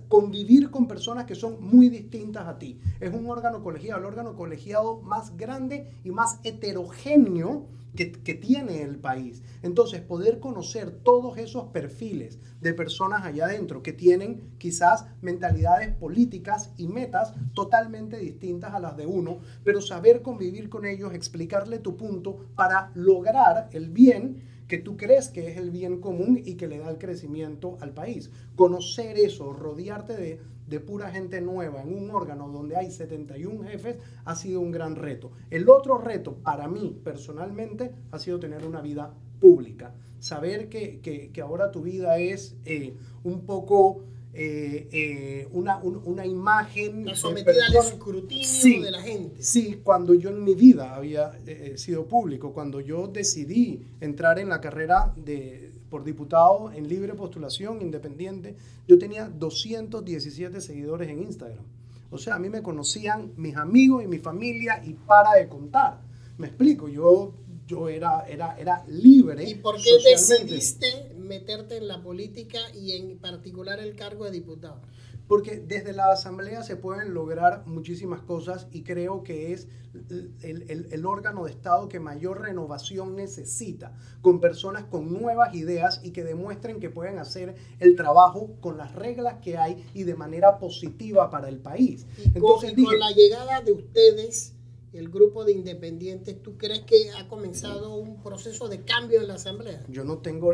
convivir 0.09 0.71
con 0.71 0.87
personas 0.87 1.27
que 1.27 1.35
son 1.35 1.57
muy 1.61 1.89
distintas 1.89 2.47
a 2.47 2.59
ti. 2.59 2.81
Es 3.01 3.13
un 3.13 3.29
órgano 3.29 3.63
colegiado, 3.63 4.01
el 4.01 4.07
órgano 4.07 4.37
colegiado 4.37 5.01
más 5.03 5.37
grande 5.37 5.93
y 6.05 6.11
más 6.11 6.39
heterogéneo 6.45 7.67
que, 7.95 8.35
tiene 8.35 8.83
el 8.83 8.97
país. 8.97 9.43
Entonces, 9.63 10.01
poder 10.01 10.41
conocer 10.41 10.91
todos 10.91 11.39
esos 11.39 11.67
perfiles 11.67 12.39
de 12.61 12.75
personas 12.75 13.25
allá 13.25 13.45
adentro 13.45 13.83
que 13.83 13.93
tienen 13.93 14.55
quizás 14.59 15.07
mentalidades 15.23 15.95
políticas 15.95 16.73
y 16.77 16.89
metas 16.89 17.35
totalmente 17.55 18.19
distintas 18.19 18.75
a 18.75 18.81
las 18.81 18.97
de 18.97 19.07
uno, 19.07 19.39
pero 19.63 19.81
saber 19.81 20.23
convivir 20.23 20.69
con 20.69 20.85
ellos, 20.85 21.15
explicarle 21.15 21.79
tu 21.79 21.97
punto 21.97 22.47
para 22.57 22.91
lograr 22.95 23.69
el 23.73 23.91
bien 23.91 24.54
que 24.69 24.79
tú 24.79 24.97
crees 24.97 25.29
que 25.29 25.49
es 25.49 25.57
el 25.57 25.71
bien 25.71 26.01
común 26.01 26.41
y 26.45 26.55
que 26.55 26.67
le 26.67 26.79
da 26.79 26.91
el 26.91 26.99
crecimiento 26.99 27.77
al 27.81 27.93
país. 27.93 28.31
Conocer 28.57 29.19
eso, 29.19 29.53
rodearte 29.53 30.17
de, 30.17 30.41
de 30.67 30.81
pura 30.81 31.11
gente 31.11 31.41
nueva 31.41 31.83
en 31.83 31.95
un 31.95 32.11
órgano 32.11 32.49
donde 32.49 32.77
hay 32.77 32.91
71 32.91 33.65
jefes 33.65 33.97
ha 34.25 34.35
sido 34.35 34.61
un 34.61 34.73
gran 34.73 34.97
reto. 34.97 35.33
El 35.51 35.69
otro 35.69 35.99
reto 35.99 36.37
para 36.37 36.69
mí 36.69 36.99
personalmente 37.05 37.93
ha 38.11 38.19
sido 38.19 38.39
tener 38.39 38.65
una 38.65 38.81
vida 38.81 39.15
pública. 39.41 39.95
Saber 40.19 40.71
que, 40.71 41.01
que, 41.01 41.41
ahora 41.43 41.71
tu 41.71 41.83
vida 41.83 42.17
es 42.19 42.57
eh, 42.65 42.97
un 43.25 43.45
poco 43.45 44.05
eh, 44.37 44.89
eh, 44.91 45.49
una, 45.53 45.79
una, 45.79 46.27
imagen. 46.27 47.07
sometida 47.15 47.67
al 47.69 47.77
escrutinio 47.77 48.83
de 48.83 48.91
la 48.91 49.01
gente. 49.01 49.41
Sí, 49.41 49.81
cuando 49.85 50.13
yo 50.13 50.31
en 50.31 50.43
mi 50.43 50.55
vida 50.55 50.97
había 50.97 51.39
eh, 51.47 51.75
sido 51.77 52.07
público, 52.07 52.53
cuando 52.53 52.81
yo 52.81 53.07
decidí 53.07 53.87
entrar 54.01 54.41
en 54.41 54.49
la 54.49 54.61
carrera 54.61 55.13
de, 55.17 55.71
por 55.89 56.03
diputado 56.03 56.73
en 56.73 56.89
libre 56.89 57.15
postulación 57.15 57.81
independiente, 57.81 58.57
yo 58.89 58.99
tenía 58.99 59.29
217 59.29 60.61
seguidores 60.61 61.09
en 61.09 61.23
Instagram. 61.23 61.65
O 62.11 62.19
sea, 62.19 62.35
a 62.35 62.39
mí 62.41 62.49
me 62.49 62.63
conocían 62.63 63.33
mis 63.37 63.57
amigos 63.57 64.03
y 64.03 64.09
mi 64.09 64.19
familia 64.19 64.83
y 64.85 64.95
para 64.95 65.35
de 65.35 65.49
contar. 65.49 66.01
Me 66.39 66.49
explico, 66.49 66.89
yo 66.89 67.33
yo 67.67 67.89
era, 67.89 68.27
era, 68.29 68.57
era 68.59 68.85
libre. 68.87 69.45
¿Y 69.49 69.55
por 69.57 69.77
qué 69.77 69.99
decidiste 70.05 71.15
meterte 71.17 71.77
en 71.77 71.89
la 71.89 72.03
política 72.03 72.59
y 72.75 72.93
en 72.93 73.19
particular 73.19 73.81
el 73.81 73.97
cargo 73.97 74.25
de 74.25 74.31
diputado? 74.31 74.81
Porque 75.27 75.57
desde 75.57 75.95
la 75.95 76.13
Asamblea 76.13 76.63
se 76.63 76.77
pueden 76.77 77.15
lograr 77.15 77.67
muchísimas 77.67 78.21
cosas 78.21 78.67
y 78.73 78.83
creo 78.83 79.23
que 79.23 79.55
es 79.55 79.69
el, 80.11 80.35
el, 80.43 80.89
el, 80.91 81.07
órgano 81.07 81.45
de 81.45 81.53
Estado 81.53 81.89
que 81.89 81.99
mayor 81.99 82.43
renovación 82.43 83.17
necesita, 83.17 83.97
con 84.21 84.41
personas 84.41 84.85
con 84.85 85.13
nuevas 85.13 85.55
ideas 85.55 86.01
y 86.03 86.11
que 86.11 86.25
demuestren 86.25 86.79
que 86.79 86.91
pueden 86.91 87.19
hacer 87.19 87.55
el 87.81 87.97
trabajo 87.97 88.57
con 88.61 88.77
las 88.77 88.95
reglas 88.95 89.37
que 89.41 89.57
hay 89.57 89.87
y 89.95 90.03
de 90.03 90.15
manera 90.15 90.59
positiva 90.59 91.31
para 91.31 91.49
el 91.49 91.59
país. 91.59 92.07
Entonces, 92.35 92.75
con 92.75 92.99
la 92.99 93.13
llegada 93.13 93.63
de 93.63 93.73
ustedes 93.73 94.54
el 94.95 95.09
grupo 95.09 95.45
de 95.45 95.53
independientes, 95.53 96.41
¿tú 96.41 96.57
crees 96.57 96.81
que 96.81 97.11
ha 97.19 97.27
comenzado 97.29 97.97
un 97.97 98.23
proceso 98.23 98.69
de 98.69 98.83
cambio 98.83 99.21
en 99.21 99.29
la 99.29 99.35
Asamblea? 99.35 99.85
Yo 99.89 100.05
no 100.05 100.19
tengo 100.19 100.53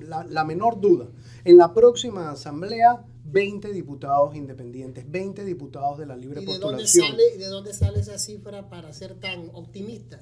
la, 0.00 0.44
menor 0.44 0.80
duda. 0.80 1.08
En 1.44 1.58
la 1.58 1.74
próxima 1.74 2.30
Asamblea, 2.30 3.04
20 3.24 3.72
diputados 3.72 4.34
independientes, 4.34 5.10
20 5.10 5.44
diputados 5.44 5.98
de 5.98 6.06
la 6.06 6.16
libre 6.16 6.40
¿Y 6.40 6.46
de 6.46 6.52
postulación. 6.52 7.08
Dónde 7.08 7.24
sale, 7.24 7.38
¿De 7.38 7.46
dónde 7.46 7.74
sale 7.74 8.00
esa 8.00 8.18
cifra 8.18 8.70
para 8.70 8.92
ser 8.94 9.14
tan 9.20 9.50
optimista? 9.52 10.18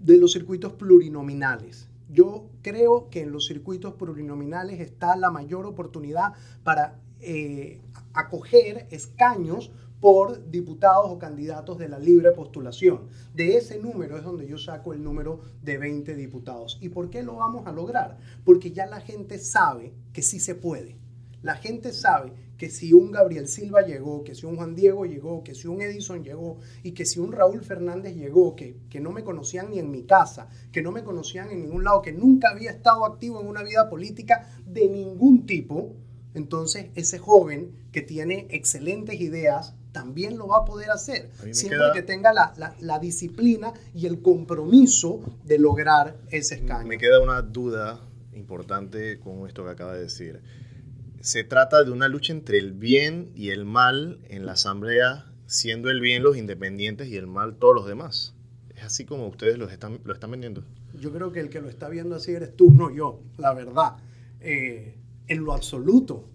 De 0.00 0.18
los 0.18 0.32
circuitos 0.32 0.72
plurinominales. 0.72 1.88
Yo 2.10 2.50
creo 2.62 3.10
que 3.10 3.22
en 3.22 3.30
los 3.30 3.46
circuitos 3.46 3.94
plurinominales 3.94 4.80
está 4.80 5.16
la 5.16 5.30
mayor 5.30 5.66
oportunidad 5.66 6.32
para 6.64 7.00
eh, 7.20 7.80
acoger 8.12 8.86
escaños 8.90 9.70
por 10.04 10.50
diputados 10.50 11.06
o 11.10 11.18
candidatos 11.18 11.78
de 11.78 11.88
la 11.88 11.98
libre 11.98 12.32
postulación. 12.32 13.08
De 13.32 13.56
ese 13.56 13.78
número 13.78 14.18
es 14.18 14.22
donde 14.22 14.46
yo 14.46 14.58
saco 14.58 14.92
el 14.92 15.02
número 15.02 15.40
de 15.62 15.78
20 15.78 16.14
diputados. 16.14 16.76
¿Y 16.82 16.90
por 16.90 17.08
qué 17.08 17.22
lo 17.22 17.36
vamos 17.36 17.66
a 17.66 17.72
lograr? 17.72 18.18
Porque 18.44 18.70
ya 18.70 18.84
la 18.84 19.00
gente 19.00 19.38
sabe 19.38 19.94
que 20.12 20.20
sí 20.20 20.40
se 20.40 20.54
puede. 20.54 20.98
La 21.40 21.54
gente 21.54 21.90
sabe 21.94 22.34
que 22.58 22.68
si 22.68 22.92
un 22.92 23.12
Gabriel 23.12 23.48
Silva 23.48 23.80
llegó, 23.80 24.24
que 24.24 24.34
si 24.34 24.44
un 24.44 24.56
Juan 24.56 24.74
Diego 24.74 25.06
llegó, 25.06 25.42
que 25.42 25.54
si 25.54 25.68
un 25.68 25.80
Edison 25.80 26.22
llegó 26.22 26.58
y 26.82 26.92
que 26.92 27.06
si 27.06 27.18
un 27.18 27.32
Raúl 27.32 27.64
Fernández 27.64 28.14
llegó, 28.14 28.56
que, 28.56 28.76
que 28.90 29.00
no 29.00 29.10
me 29.10 29.24
conocían 29.24 29.70
ni 29.70 29.78
en 29.78 29.90
mi 29.90 30.02
casa, 30.02 30.50
que 30.70 30.82
no 30.82 30.92
me 30.92 31.02
conocían 31.02 31.48
en 31.48 31.62
ningún 31.62 31.82
lado, 31.82 32.02
que 32.02 32.12
nunca 32.12 32.50
había 32.50 32.72
estado 32.72 33.06
activo 33.06 33.40
en 33.40 33.46
una 33.46 33.62
vida 33.62 33.88
política 33.88 34.50
de 34.66 34.86
ningún 34.86 35.46
tipo, 35.46 35.96
entonces 36.34 36.88
ese 36.94 37.18
joven 37.18 37.72
que 37.90 38.02
tiene 38.02 38.48
excelentes 38.50 39.18
ideas, 39.18 39.74
también 39.94 40.36
lo 40.36 40.48
va 40.48 40.58
a 40.58 40.64
poder 40.64 40.90
hacer, 40.90 41.30
siempre 41.52 41.86
que 41.94 42.02
tenga 42.02 42.32
la, 42.32 42.74
la, 42.80 42.98
disciplina 42.98 43.72
y 43.94 44.06
el 44.06 44.20
compromiso 44.20 45.20
de 45.44 45.56
lograr 45.56 46.16
ese 46.30 46.56
escaño. 46.56 46.88
Me 46.88 46.98
queda 46.98 47.22
una 47.22 47.40
duda 47.42 48.00
importante 48.32 49.20
con 49.20 49.46
esto 49.46 49.64
que 49.64 49.70
acaba 49.70 49.94
de 49.94 50.00
decir. 50.00 50.42
Se 51.20 51.44
trata 51.44 51.84
de 51.84 51.92
una 51.92 52.08
lucha 52.08 52.32
entre 52.32 52.58
el 52.58 52.72
bien 52.72 53.30
y 53.36 53.50
el 53.50 53.64
mal 53.64 54.18
en 54.28 54.46
la 54.46 54.52
Asamblea, 54.52 55.26
siendo 55.46 55.90
el 55.90 56.00
bien 56.00 56.24
los 56.24 56.36
independientes 56.36 57.06
y 57.06 57.16
el 57.16 57.28
mal 57.28 57.54
todos 57.54 57.76
los 57.76 57.86
demás. 57.86 58.34
¿Es 58.74 58.82
así 58.82 59.04
como 59.04 59.28
ustedes 59.28 59.58
lo 59.58 59.68
están, 59.68 60.00
lo 60.02 60.12
están 60.12 60.32
vendiendo? 60.32 60.64
Yo 61.00 61.12
creo 61.12 61.30
que 61.30 61.38
el 61.38 61.50
que 61.50 61.60
lo 61.60 61.68
está 61.68 61.88
viendo 61.88 62.16
así 62.16 62.32
eres 62.32 62.56
tú, 62.56 62.72
no 62.72 62.90
yo, 62.90 63.20
la 63.38 63.54
verdad. 63.54 63.92
Eh, 64.40 64.96
en 65.28 65.44
lo 65.44 65.52
absoluto 65.52 66.28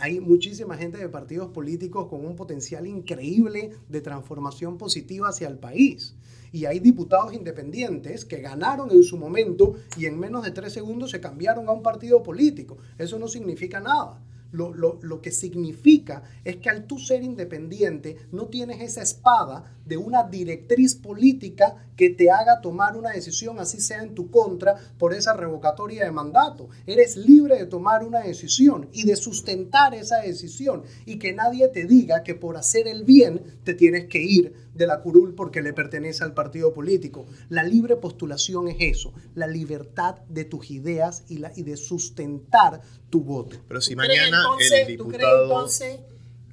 hay 0.00 0.18
muchísima 0.18 0.76
gente 0.76 0.98
de 0.98 1.08
partidos 1.08 1.50
políticos 1.50 2.08
con 2.08 2.24
un 2.24 2.34
potencial 2.34 2.86
increíble 2.86 3.70
de 3.88 4.00
transformación 4.00 4.78
positiva 4.78 5.28
hacia 5.28 5.46
el 5.46 5.58
país. 5.58 6.14
Y 6.52 6.64
hay 6.64 6.80
diputados 6.80 7.34
independientes 7.34 8.24
que 8.24 8.40
ganaron 8.40 8.90
en 8.90 9.04
su 9.04 9.16
momento 9.16 9.74
y 9.96 10.06
en 10.06 10.18
menos 10.18 10.42
de 10.42 10.50
tres 10.50 10.72
segundos 10.72 11.10
se 11.10 11.20
cambiaron 11.20 11.68
a 11.68 11.72
un 11.72 11.82
partido 11.82 12.22
político. 12.22 12.78
Eso 12.98 13.18
no 13.18 13.28
significa 13.28 13.78
nada. 13.78 14.20
Lo, 14.52 14.74
lo, 14.74 14.98
lo, 15.02 15.20
que 15.20 15.30
significa 15.30 16.22
es 16.44 16.56
que 16.56 16.70
al 16.70 16.86
tú 16.86 16.98
ser 16.98 17.22
independiente 17.22 18.16
no 18.32 18.46
tienes 18.46 18.80
esa 18.80 19.02
espada 19.02 19.76
de 19.86 19.96
una 19.96 20.24
directriz 20.24 20.94
política 20.94 21.88
que 21.96 22.10
te 22.10 22.30
haga 22.30 22.60
tomar 22.60 22.96
una 22.96 23.10
decisión, 23.10 23.58
así 23.58 23.80
sea 23.80 24.02
en 24.02 24.14
tu 24.14 24.30
contra, 24.30 24.76
por 24.98 25.12
esa 25.12 25.34
revocatoria 25.34 26.04
de 26.04 26.12
mandato. 26.12 26.68
Eres 26.86 27.16
libre 27.16 27.58
de 27.58 27.66
tomar 27.66 28.04
una 28.04 28.20
decisión 28.20 28.88
y 28.92 29.04
de 29.04 29.16
sustentar 29.16 29.94
esa 29.94 30.18
decisión 30.20 30.82
y 31.06 31.18
que 31.18 31.32
nadie 31.32 31.68
te 31.68 31.84
diga 31.84 32.22
que 32.22 32.34
por 32.34 32.56
hacer 32.56 32.88
el 32.88 33.04
bien 33.04 33.42
te 33.64 33.74
tienes 33.74 34.06
que 34.06 34.22
ir 34.22 34.69
de 34.74 34.86
la 34.86 35.00
curul 35.00 35.34
porque 35.34 35.62
le 35.62 35.72
pertenece 35.72 36.24
al 36.24 36.34
partido 36.34 36.72
político. 36.72 37.26
La 37.48 37.62
libre 37.62 37.96
postulación 37.96 38.68
es 38.68 38.76
eso, 38.80 39.12
la 39.34 39.46
libertad 39.46 40.16
de 40.28 40.44
tus 40.44 40.70
ideas 40.70 41.24
y, 41.28 41.38
la, 41.38 41.52
y 41.56 41.62
de 41.62 41.76
sustentar 41.76 42.80
tu 43.10 43.22
voto. 43.22 43.56
Pero 43.68 43.80
si 43.80 43.96
mañana 43.96 44.38
entonces, 44.38 44.72
el 44.72 44.86
diputado... 44.86 45.10
¿Tú 45.10 45.16
crees 45.16 45.42
entonces 45.42 46.00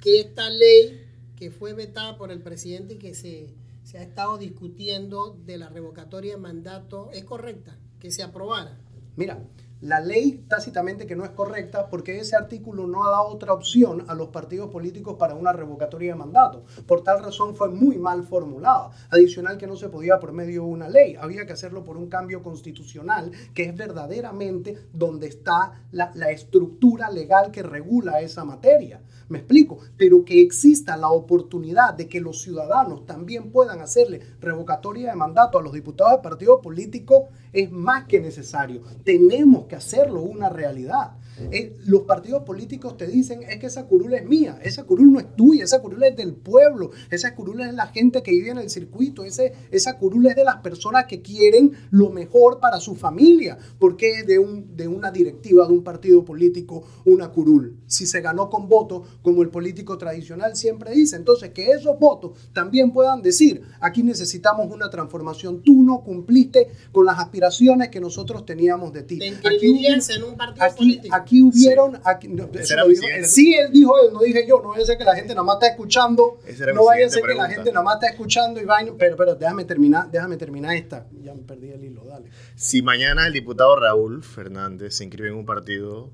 que 0.00 0.20
esta 0.20 0.50
ley 0.50 1.04
que 1.36 1.50
fue 1.50 1.72
vetada 1.72 2.16
por 2.16 2.32
el 2.32 2.40
presidente 2.40 2.94
y 2.94 2.98
que 2.98 3.14
se, 3.14 3.54
se 3.84 3.98
ha 3.98 4.02
estado 4.02 4.38
discutiendo 4.38 5.38
de 5.46 5.58
la 5.58 5.68
revocatoria 5.68 6.34
de 6.34 6.40
mandato 6.40 7.10
es 7.12 7.24
correcta? 7.24 7.78
Que 8.00 8.10
se 8.10 8.22
aprobara. 8.22 8.78
Mira, 9.16 9.42
la 9.80 10.00
ley 10.00 10.44
tácitamente 10.48 11.06
que 11.06 11.16
no 11.16 11.24
es 11.24 11.30
correcta 11.30 11.88
porque 11.88 12.18
ese 12.18 12.36
artículo 12.36 12.86
no 12.86 13.04
da 13.04 13.22
otra 13.22 13.52
opción 13.52 14.04
a 14.08 14.14
los 14.14 14.28
partidos 14.28 14.70
políticos 14.70 15.16
para 15.18 15.34
una 15.34 15.52
revocatoria 15.52 16.12
de 16.12 16.18
mandato. 16.18 16.64
Por 16.86 17.02
tal 17.02 17.22
razón 17.22 17.54
fue 17.54 17.68
muy 17.68 17.98
mal 17.98 18.24
formulada. 18.24 18.90
Adicional 19.10 19.58
que 19.58 19.66
no 19.66 19.76
se 19.76 19.88
podía 19.88 20.18
por 20.18 20.32
medio 20.32 20.62
de 20.62 20.68
una 20.68 20.88
ley, 20.88 21.16
había 21.16 21.46
que 21.46 21.52
hacerlo 21.52 21.84
por 21.84 21.96
un 21.96 22.08
cambio 22.08 22.42
constitucional 22.42 23.30
que 23.54 23.64
es 23.64 23.76
verdaderamente 23.76 24.76
donde 24.92 25.28
está 25.28 25.84
la, 25.92 26.10
la 26.14 26.30
estructura 26.30 27.10
legal 27.10 27.50
que 27.50 27.62
regula 27.62 28.20
esa 28.20 28.44
materia. 28.44 29.00
Me 29.28 29.38
explico, 29.38 29.78
pero 29.98 30.24
que 30.24 30.40
exista 30.40 30.96
la 30.96 31.10
oportunidad 31.10 31.92
de 31.92 32.08
que 32.08 32.20
los 32.20 32.40
ciudadanos 32.40 33.04
también 33.04 33.52
puedan 33.52 33.80
hacerle 33.80 34.20
revocatoria 34.40 35.10
de 35.10 35.16
mandato 35.16 35.58
a 35.58 35.62
los 35.62 35.72
diputados 35.72 36.16
de 36.16 36.22
partido 36.22 36.62
político 36.62 37.28
es 37.52 37.70
más 37.70 38.04
que 38.04 38.20
necesario. 38.20 38.82
Tenemos 39.04 39.66
que 39.68 39.76
hacerlo 39.76 40.22
una 40.22 40.48
realidad. 40.48 41.12
Eh, 41.50 41.76
los 41.84 42.02
partidos 42.02 42.42
políticos 42.42 42.96
te 42.96 43.06
dicen 43.06 43.42
es 43.42 43.58
que 43.58 43.66
esa 43.66 43.86
curul 43.86 44.14
es 44.14 44.24
mía, 44.26 44.58
esa 44.62 44.84
curul 44.84 45.12
no 45.12 45.20
es 45.20 45.36
tuya, 45.36 45.64
esa 45.64 45.80
curul 45.80 46.02
es 46.04 46.16
del 46.16 46.34
pueblo, 46.34 46.90
esa 47.10 47.34
curul 47.34 47.60
es 47.60 47.72
la 47.74 47.86
gente 47.86 48.22
que 48.22 48.30
vive 48.30 48.50
en 48.50 48.58
el 48.58 48.70
circuito, 48.70 49.24
ese, 49.24 49.52
esa 49.70 49.98
curul 49.98 50.26
es 50.26 50.36
de 50.36 50.44
las 50.44 50.56
personas 50.56 51.06
que 51.06 51.22
quieren 51.22 51.72
lo 51.90 52.10
mejor 52.10 52.60
para 52.60 52.80
su 52.80 52.94
familia, 52.94 53.58
porque 53.78 54.20
es 54.20 54.26
de, 54.26 54.38
un, 54.38 54.76
de 54.76 54.88
una 54.88 55.10
directiva 55.10 55.66
de 55.66 55.72
un 55.72 55.82
partido 55.82 56.24
político 56.24 56.84
una 57.04 57.30
curul. 57.30 57.78
Si 57.86 58.06
se 58.06 58.20
ganó 58.20 58.50
con 58.50 58.68
votos, 58.68 59.06
como 59.22 59.42
el 59.42 59.50
político 59.50 59.98
tradicional 59.98 60.56
siempre 60.56 60.92
dice, 60.92 61.16
entonces 61.16 61.50
que 61.50 61.70
esos 61.70 61.98
votos 61.98 62.32
también 62.52 62.92
puedan 62.92 63.22
decir, 63.22 63.62
aquí 63.80 64.02
necesitamos 64.02 64.70
una 64.72 64.90
transformación, 64.90 65.62
tú 65.62 65.82
no 65.82 66.02
cumpliste 66.02 66.68
con 66.92 67.06
las 67.06 67.18
aspiraciones 67.18 67.88
que 67.88 68.00
nosotros 68.00 68.44
teníamos 68.44 68.92
de 68.92 69.02
ti. 69.02 69.18
Te 69.18 69.26
inscribirías 69.26 70.08
en 70.10 70.24
un 70.24 70.36
partido 70.36 70.64
aquí, 70.64 70.76
político. 70.76 71.14
aquí 71.14 71.27
hubieron, 71.42 72.00
aquí, 72.04 72.28
no, 72.28 72.48
eso 72.52 72.72
Era 72.74 72.82
lo 72.82 72.88
mi 72.88 72.94
dijo- 72.94 73.06
siguiente. 73.06 73.28
sí, 73.28 73.54
él 73.54 73.70
dijo 73.72 73.94
él, 74.02 74.12
no 74.12 74.20
dije 74.20 74.44
yo, 74.48 74.60
no 74.62 74.68
vaya 74.70 74.82
a 74.82 74.86
ser 74.86 74.98
que 74.98 75.04
la 75.04 75.14
gente 75.14 75.34
nada 75.34 75.44
más 75.44 75.56
está 75.56 75.68
escuchando, 75.68 76.38
no 76.74 76.84
vaya 76.84 77.06
a 77.06 77.08
ser 77.10 77.22
que 77.22 77.34
la 77.34 77.48
gente 77.48 77.70
nada 77.72 77.82
más 77.84 77.94
está 77.96 78.08
escuchando 78.08 78.60
y 78.60 78.64
vaina, 78.64 78.92
pero, 78.98 79.16
pero 79.16 79.34
déjame 79.34 79.64
terminar, 79.64 80.10
déjame 80.10 80.36
terminar 80.36 80.74
esta, 80.76 81.06
ya 81.22 81.34
me 81.34 81.42
perdí 81.42 81.70
el 81.70 81.84
hilo, 81.84 82.04
dale. 82.04 82.26
Si 82.56 82.82
mañana 82.82 83.26
el 83.26 83.32
diputado 83.32 83.76
Raúl 83.76 84.22
Fernández 84.22 84.94
se 84.94 85.04
inscribe 85.04 85.28
en 85.28 85.34
un 85.36 85.46
partido, 85.46 86.10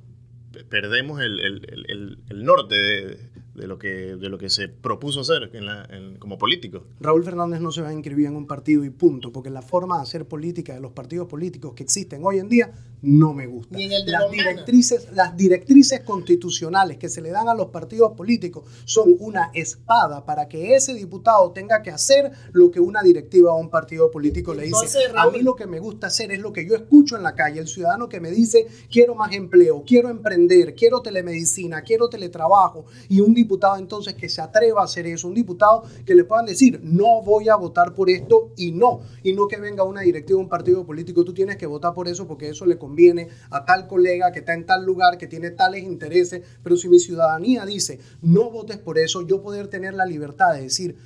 pe- 0.53 0.65
perdemos 0.65 1.21
el, 1.21 1.41
el- 1.41 1.67
el- 1.73 1.87
el- 1.91 2.19
el 2.31 2.45
norte 2.45 2.75
de, 2.75 3.19
de 3.55 3.67
lo 3.67 3.79
que, 3.79 4.17
de 4.17 4.29
lo 4.29 4.37
que 4.39 4.51
se 4.51 4.69
propuso 4.69 5.21
hacer 5.21 5.51
en 5.53 5.67
la- 5.67 5.85
en- 5.91 6.17
como 6.17 6.39
político. 6.39 6.85
Raúl 7.01 7.25
Fernández 7.25 7.61
no 7.61 7.71
se 7.71 7.83
va 7.83 7.89
a 7.91 7.93
inscribir 7.93 8.27
en 8.27 8.37
un 8.37 8.47
partido 8.47 8.85
y 8.85 8.91
punto, 8.91 9.33
porque 9.33 9.51
la 9.51 9.63
forma 9.63 9.97
de 9.97 10.03
hacer 10.03 10.27
política 10.27 10.75
de 10.75 10.81
los 10.81 10.93
partidos 10.93 11.29
políticos 11.29 11.73
que 11.75 11.83
existen 11.85 12.23
hoy 12.25 12.39
en 12.39 12.49
día 12.49 12.73
no 13.03 13.33
me 13.35 13.47
gusta. 13.47 13.77
Ni 13.77 13.85
en 13.85 13.93
el 13.93 14.05
de 14.07 14.13
las, 14.13 14.31
directrices, 14.31 15.09
las 15.13 15.37
directrices 15.37 16.01
constitucionales 16.01 16.97
que 16.97 17.09
se 17.09 17.21
le 17.21 17.31
dan 17.31 17.49
a 17.49 17.55
los 17.55 17.67
partidos 17.67 18.13
políticos 18.17 18.65
son 18.87 19.15
una 19.21 19.51
espada 19.55 20.25
para 20.25 20.49
que 20.49 20.75
ese 20.75 20.95
diputado 20.95 21.53
tenga 21.53 21.83
que 21.83 21.91
hacer 21.91 22.33
lo 22.53 22.71
que 22.71 22.81
una 22.81 23.03
directiva 23.03 23.53
a 23.53 23.55
un 23.55 23.69
partido 23.71 24.11
político 24.11 24.55
le 24.55 24.63
dice. 24.65 24.75
Entonces, 24.77 25.11
A 25.15 25.31
mí 25.31 25.43
lo 25.43 25.55
que 25.55 25.67
me 25.67 25.79
gusta 25.81 26.07
hacer 26.09 26.33
es 26.33 26.41
lo 26.41 26.53
que 26.53 26.67
yo 26.67 26.75
escucho 26.75 27.17
en 27.17 27.23
la 27.23 27.35
calle, 27.35 27.61
el 27.61 27.69
ciudadano 27.69 28.09
que 28.09 28.21
me 28.21 28.31
dice, 28.31 28.67
quiero 28.91 29.15
más 29.15 29.33
empleo, 29.35 29.85
quiero 29.87 30.09
emprender, 30.09 30.75
quiero 30.75 31.01
telemedicina, 31.03 31.83
quiero 31.83 32.09
teletrabajo, 32.09 32.87
y 33.09 33.21
un 33.21 33.33
diputado 33.35 33.44
entonces 33.79 34.15
que 34.15 34.29
se 34.29 34.41
atreva 34.41 34.81
a 34.81 34.85
hacer 34.85 35.07
eso, 35.07 35.29
un 35.29 35.35
diputado 35.35 35.85
que 36.05 36.15
le 36.15 36.25
puedan 36.25 36.47
decir, 36.47 36.81
no 36.83 37.23
voy 37.23 37.49
a 37.49 37.57
votar 37.57 37.95
por 37.95 38.11
esto 38.11 38.53
y 38.57 38.73
no, 38.73 39.01
y 39.23 39.33
no 39.33 39.47
que 39.47 39.59
venga 39.59 39.85
una 39.85 40.01
directiva 40.01 40.39
un 40.39 40.49
partido 40.49 40.85
político, 40.85 41.25
tú 41.25 41.33
tienes 41.33 41.57
que 41.57 41.67
votar 41.67 41.95
por 41.95 42.09
eso 42.09 42.27
porque 42.27 42.49
eso 42.49 42.67
le 42.67 42.79
conviene 42.79 43.29
a 43.51 43.65
tal 43.65 43.87
colega 43.87 44.33
que 44.33 44.41
está 44.41 44.55
en 44.55 44.67
tal 44.67 44.85
lugar, 44.85 45.19
que 45.19 45.27
tiene 45.27 45.51
tales 45.51 45.85
intereses, 45.85 46.43
pero 46.63 46.77
si 46.77 46.89
mi 46.89 46.99
ciudadanía 46.99 47.65
dice, 47.65 47.99
no 48.23 48.51
votes 48.51 48.79
por 48.79 48.99
eso, 48.99 49.27
yo 49.27 49.43
poder 49.43 49.69
tener 49.69 49.95
la 49.95 50.07
libertad 50.07 50.55
de 50.55 50.63
decir, 50.63 50.97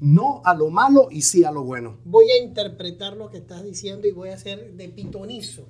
no 0.00 0.42
a 0.44 0.54
lo 0.54 0.70
malo 0.70 1.08
y 1.10 1.22
sí 1.22 1.44
a 1.44 1.50
lo 1.50 1.64
bueno. 1.64 1.98
Voy 2.04 2.30
a 2.30 2.42
interpretar 2.42 3.16
lo 3.16 3.30
que 3.30 3.38
estás 3.38 3.64
diciendo 3.64 4.06
y 4.06 4.12
voy 4.12 4.30
a 4.30 4.34
hacer 4.34 4.74
de 4.74 4.88
pitonizo. 4.88 5.66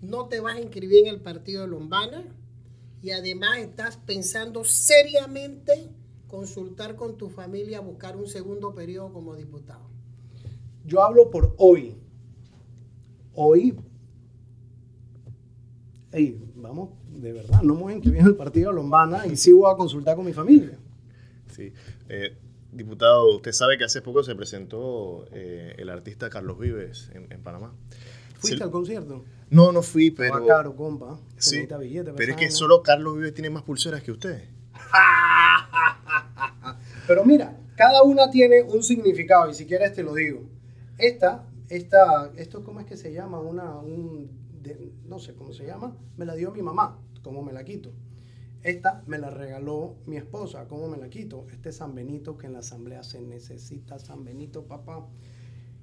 No 0.00 0.26
te 0.26 0.40
vas 0.40 0.56
a 0.56 0.60
inscribir 0.60 1.06
en 1.06 1.14
el 1.14 1.20
partido 1.20 1.62
de 1.62 1.68
Lombana 1.68 2.24
y 3.02 3.10
además 3.10 3.58
estás 3.58 3.96
pensando 3.96 4.64
seriamente 4.64 5.90
consultar 6.26 6.96
con 6.96 7.16
tu 7.16 7.28
familia, 7.28 7.80
buscar 7.80 8.16
un 8.16 8.26
segundo 8.26 8.74
periodo 8.74 9.12
como 9.12 9.34
diputado. 9.34 9.88
Yo 10.84 11.02
hablo 11.02 11.30
por 11.30 11.54
hoy. 11.58 11.96
Hoy. 13.34 13.76
Ey, 16.12 16.40
vamos, 16.54 16.90
de 17.08 17.32
verdad, 17.32 17.62
no 17.62 17.74
me 17.74 17.82
voy 17.82 17.92
a 17.92 17.96
inscribir 17.96 18.20
en 18.20 18.26
el 18.26 18.36
partido 18.36 18.70
de 18.70 18.76
Lombana 18.76 19.26
y 19.26 19.36
sí 19.36 19.52
voy 19.52 19.70
a 19.70 19.76
consultar 19.76 20.16
con 20.16 20.24
mi 20.24 20.32
familia. 20.32 20.78
Sí. 21.54 21.72
Eh, 22.08 22.36
diputado, 22.72 23.36
usted 23.36 23.52
sabe 23.52 23.76
que 23.76 23.84
hace 23.84 24.02
poco 24.02 24.22
se 24.22 24.34
presentó 24.34 25.26
eh, 25.32 25.74
el 25.78 25.90
artista 25.90 26.30
Carlos 26.30 26.58
Vives 26.58 27.10
en, 27.14 27.30
en 27.30 27.42
Panamá. 27.42 27.74
¿Fuiste 28.38 28.62
al 28.62 28.70
concierto? 28.70 29.24
No, 29.50 29.72
no 29.72 29.82
fui, 29.82 30.10
Pero, 30.10 30.34
pero... 30.34 30.46
caro, 30.46 30.76
compa. 30.76 31.18
Se 31.38 31.50
Sí, 31.50 31.66
billete 31.80 32.12
pero 32.14 32.32
es 32.32 32.38
que 32.38 32.50
solo 32.50 32.82
Carlos 32.82 33.16
Vives 33.16 33.34
tiene 33.34 33.50
más 33.50 33.62
pulseras 33.62 34.02
que 34.02 34.12
usted. 34.12 34.42
Pero 37.06 37.24
mira, 37.24 37.56
cada 37.76 38.02
una 38.02 38.30
tiene 38.30 38.62
un 38.62 38.82
significado 38.82 39.50
y 39.50 39.54
si 39.54 39.66
quieres 39.66 39.92
te 39.92 40.02
lo 40.02 40.14
digo. 40.14 40.42
Esta, 40.98 41.44
esta, 41.68 42.32
esto 42.36 42.64
cómo 42.64 42.80
es 42.80 42.86
que 42.86 42.96
se 42.96 43.12
llama, 43.12 43.38
una, 43.38 43.76
un, 43.76 44.30
de- 44.62 44.92
no 45.04 45.18
sé 45.18 45.34
cómo 45.34 45.52
se 45.52 45.66
llama, 45.66 45.96
me 46.16 46.24
la 46.24 46.34
dio 46.34 46.50
mi 46.52 46.62
mamá, 46.62 46.98
¿cómo 47.22 47.42
me 47.42 47.52
la 47.52 47.64
quito? 47.64 47.92
Esta 48.62 49.02
me 49.06 49.18
la 49.18 49.30
regaló 49.30 49.94
mi 50.06 50.16
esposa, 50.16 50.66
¿cómo 50.66 50.88
me 50.88 50.96
la 50.96 51.08
quito? 51.08 51.46
Este 51.52 51.70
San 51.70 51.94
Benito 51.94 52.36
que 52.36 52.46
en 52.46 52.54
la 52.54 52.60
asamblea 52.60 53.04
se 53.04 53.20
necesita, 53.20 53.98
San 54.00 54.24
Benito, 54.24 54.64
papá. 54.64 55.06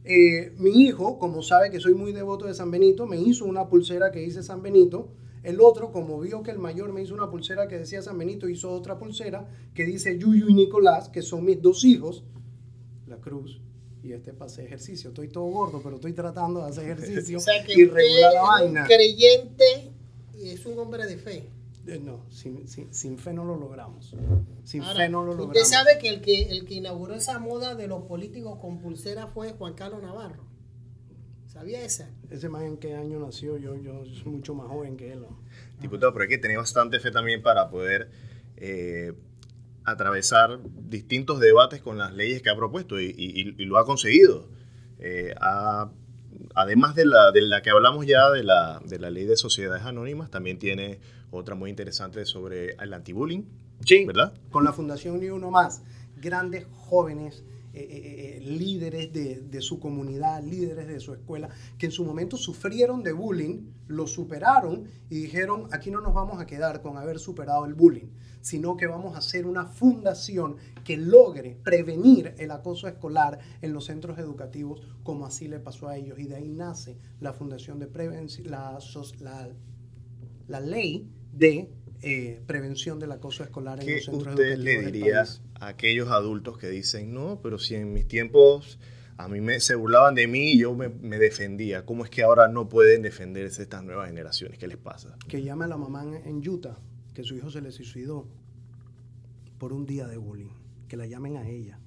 Eh, 0.05 0.53
mi 0.57 0.81
hijo, 0.83 1.17
como 1.17 1.41
sabe 1.41 1.71
que 1.71 1.79
soy 1.79 1.93
muy 1.93 2.11
devoto 2.11 2.45
de 2.45 2.53
San 2.53 2.71
Benito, 2.71 3.05
me 3.05 3.17
hizo 3.19 3.45
una 3.45 3.67
pulsera 3.69 4.11
que 4.11 4.19
dice 4.19 4.43
San 4.43 4.61
Benito. 4.61 5.09
El 5.43 5.59
otro, 5.61 5.91
como 5.91 6.19
vio 6.19 6.41
que 6.43 6.51
el 6.51 6.59
mayor 6.59 6.91
me 6.93 7.01
hizo 7.01 7.13
una 7.13 7.29
pulsera 7.29 7.67
que 7.67 7.77
decía 7.77 8.01
San 8.01 8.17
Benito, 8.17 8.47
hizo 8.47 8.71
otra 8.71 8.97
pulsera 8.97 9.47
que 9.73 9.85
dice 9.85 10.17
Yuyu 10.17 10.49
y 10.49 10.53
Nicolás, 10.53 11.09
que 11.09 11.21
son 11.21 11.45
mis 11.45 11.61
dos 11.61 11.83
hijos, 11.83 12.23
la 13.07 13.17
cruz. 13.17 13.61
Y 14.03 14.11
este 14.11 14.33
hacer 14.37 14.65
ejercicio. 14.65 15.09
Estoy 15.09 15.29
todo 15.29 15.45
gordo, 15.45 15.79
pero 15.81 15.95
estoy 15.95 16.11
tratando 16.11 16.61
de 16.61 16.69
hacer 16.69 16.83
ejercicio 16.89 17.37
O 17.39 17.41
sea 17.41 17.63
que 17.63 17.73
y 17.73 17.85
regular 17.85 18.33
la 18.33 18.39
es 18.39 18.47
vaina. 18.47 18.81
un 18.81 18.87
creyente 18.87 19.91
y 20.37 20.49
es 20.49 20.65
un 20.65 20.77
hombre 20.79 21.05
de 21.05 21.17
fe. 21.17 21.49
Eh, 21.85 21.99
No, 21.99 22.25
sin, 22.29 22.67
sin- 22.67 22.93
sin 22.93 23.17
fe 23.17 23.33
no 23.33 23.43
lo 23.43 23.57
logramos. 23.57 24.15
Sin 24.63 24.81
Ahora, 24.83 24.99
fe 24.99 25.09
no 25.09 25.23
lo 25.25 25.31
usted 25.31 25.43
logramos. 25.45 25.69
sabe 25.69 25.97
que 25.99 26.09
el, 26.09 26.21
que 26.21 26.43
el 26.43 26.65
que 26.65 26.75
inauguró 26.75 27.13
esa 27.13 27.39
moda 27.39 27.75
de 27.75 27.87
los 27.87 28.03
políticos 28.03 28.57
con 28.59 28.79
pulsera 28.79 29.27
fue 29.27 29.51
Juan 29.53 29.73
Carlos 29.73 30.01
Navarro. 30.01 30.45
¿Sabía 31.47 31.83
esa? 31.83 32.09
Ese 32.31 32.49
man 32.49 32.63
en 32.63 32.77
qué 32.77 32.95
año 32.95 33.19
nació, 33.19 33.57
yo, 33.57 33.75
yo 33.75 34.03
soy 34.05 34.31
mucho 34.31 34.55
más 34.55 34.67
joven 34.67 34.97
que 34.97 35.11
él. 35.11 35.21
¿no? 35.21 35.39
Diputado, 35.81 36.11
pero 36.13 36.23
hay 36.23 36.29
que 36.29 36.37
tener 36.39 36.57
bastante 36.57 36.99
fe 36.99 37.11
también 37.11 37.43
para 37.43 37.69
poder 37.69 38.09
eh, 38.57 39.13
atravesar 39.83 40.59
distintos 40.89 41.39
debates 41.39 41.81
con 41.81 41.97
las 41.97 42.13
leyes 42.13 42.41
que 42.41 42.49
ha 42.49 42.55
propuesto 42.55 42.99
y, 42.99 43.05
y- 43.15 43.55
y 43.61 43.65
lo 43.65 43.77
ha 43.77 43.85
conseguido. 43.85 44.47
Eh, 44.99 45.35
ha- 45.39 45.91
además 46.55 46.95
de 46.95 47.05
la, 47.05 47.31
de 47.31 47.41
la 47.41 47.61
que 47.61 47.69
hablamos 47.69 48.05
ya 48.07 48.31
de 48.31 48.43
la, 48.43 48.81
de 48.85 48.97
la 48.99 49.09
ley 49.11 49.25
de 49.25 49.35
sociedades 49.37 49.83
anónimas, 49.83 50.31
también 50.31 50.57
tiene 50.57 50.99
otra 51.37 51.55
muy 51.55 51.69
interesante 51.69 52.25
sobre 52.25 52.71
el 52.73 52.93
antibullying, 52.93 53.45
Sí. 53.85 54.05
¿verdad? 54.05 54.33
Con 54.49 54.63
la 54.63 54.71
Fundación 54.71 55.19
Ni 55.19 55.29
Uno 55.29 55.51
Más, 55.51 55.83
grandes 56.15 56.65
jóvenes 56.71 57.43
eh, 57.75 57.79
eh, 57.79 58.37
eh, 58.37 58.39
líderes 58.39 59.11
de, 59.11 59.41
de, 59.41 59.61
su 59.61 59.79
comunidad, 59.79 60.43
líderes 60.43 60.87
de 60.87 60.99
su 60.99 61.11
escuela, 61.11 61.49
que 61.79 61.87
en 61.87 61.91
su 61.91 62.05
momento 62.05 62.37
sufrieron 62.37 63.01
de 63.01 63.13
bullying, 63.13 63.63
lo 63.87 64.05
superaron 64.05 64.87
y 65.09 65.15
dijeron, 65.23 65.69
aquí 65.71 65.89
no 65.89 65.99
nos 65.99 66.13
vamos 66.13 66.39
a 66.39 66.45
quedar 66.45 66.83
con 66.83 66.97
haber 66.97 67.17
superado 67.17 67.65
el 67.65 67.73
bullying, 67.73 68.09
sino 68.41 68.77
que 68.77 68.85
vamos 68.85 69.15
a 69.15 69.19
hacer 69.19 69.47
una 69.47 69.65
fundación 69.65 70.57
que 70.83 70.97
logre 70.97 71.57
prevenir 71.63 72.35
el 72.37 72.51
acoso 72.51 72.87
escolar 72.87 73.39
en 73.63 73.73
los 73.73 73.85
centros 73.85 74.19
educativos, 74.19 74.81
como 75.01 75.25
así 75.25 75.47
le 75.47 75.59
pasó 75.59 75.87
a 75.87 75.97
ellos. 75.97 76.19
Y 76.19 76.25
de 76.25 76.35
ahí 76.35 76.49
nace 76.49 76.99
la 77.21 77.33
Fundación 77.33 77.79
de 77.79 77.87
Prevención, 77.87 78.51
la, 78.51 78.77
la, 79.19 79.49
la 80.47 80.59
ley 80.59 81.09
de 81.33 81.69
eh, 82.01 82.41
prevención 82.45 82.99
del 82.99 83.11
acoso 83.11 83.43
escolar 83.43 83.81
en 83.81 83.95
los 83.95 84.05
centros 84.05 84.27
usted 84.27 84.57
le 84.57 84.83
diría 84.83 85.25
a 85.55 85.67
aquellos 85.67 86.09
adultos 86.09 86.57
que 86.57 86.69
dicen, 86.69 87.13
no, 87.13 87.39
pero 87.41 87.57
si 87.59 87.75
en 87.75 87.93
mis 87.93 88.07
tiempos 88.07 88.79
a 89.17 89.27
mí 89.27 89.41
me, 89.41 89.59
se 89.59 89.75
burlaban 89.75 90.15
de 90.15 90.27
mí 90.27 90.51
y 90.51 90.59
yo 90.59 90.75
me, 90.75 90.89
me, 90.89 91.17
defendía, 91.17 91.85
¿cómo 91.85 92.03
es 92.03 92.09
que 92.09 92.23
ahora 92.23 92.47
no 92.47 92.67
pueden 92.67 93.01
defenderse 93.01 93.61
estas 93.61 93.83
nuevas 93.83 94.07
generaciones? 94.07 94.57
¿Qué 94.57 94.67
les 94.67 94.77
pasa? 94.77 95.15
Que 95.27 95.41
llame 95.41 95.65
a 95.65 95.67
la 95.67 95.77
mamá 95.77 96.03
en 96.03 96.47
Utah, 96.47 96.77
que 97.13 97.23
su 97.23 97.35
hijo 97.35 97.49
se 97.49 97.61
le 97.61 97.71
suicidó 97.71 98.27
por 99.57 99.71
un 99.71 99.85
día 99.85 100.07
de 100.07 100.17
bullying, 100.17 100.51
que 100.87 100.97
la 100.97 101.05
llamen 101.05 101.37
a 101.37 101.47
ella, 101.47 101.79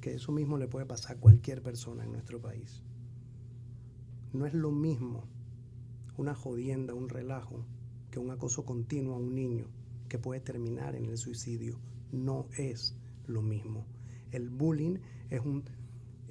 que 0.00 0.14
eso 0.14 0.32
mismo 0.32 0.56
le 0.56 0.66
puede 0.68 0.86
pasar 0.86 1.16
a 1.16 1.20
cualquier 1.20 1.62
persona 1.62 2.04
en 2.04 2.12
nuestro 2.12 2.40
país. 2.40 2.82
No 4.32 4.46
es 4.46 4.54
lo 4.54 4.70
mismo 4.70 5.28
una 6.16 6.34
jodienda, 6.34 6.94
un 6.94 7.08
relajo, 7.08 7.66
que 8.10 8.18
un 8.18 8.30
acoso 8.30 8.64
continuo 8.64 9.14
a 9.14 9.18
un 9.18 9.34
niño 9.34 9.66
que 10.08 10.18
puede 10.18 10.40
terminar 10.40 10.96
en 10.96 11.06
el 11.06 11.18
suicidio 11.18 11.78
no 12.12 12.48
es 12.56 12.96
lo 13.26 13.42
mismo. 13.42 13.86
El 14.32 14.48
bullying 14.48 14.98
es, 15.30 15.40
un, 15.40 15.64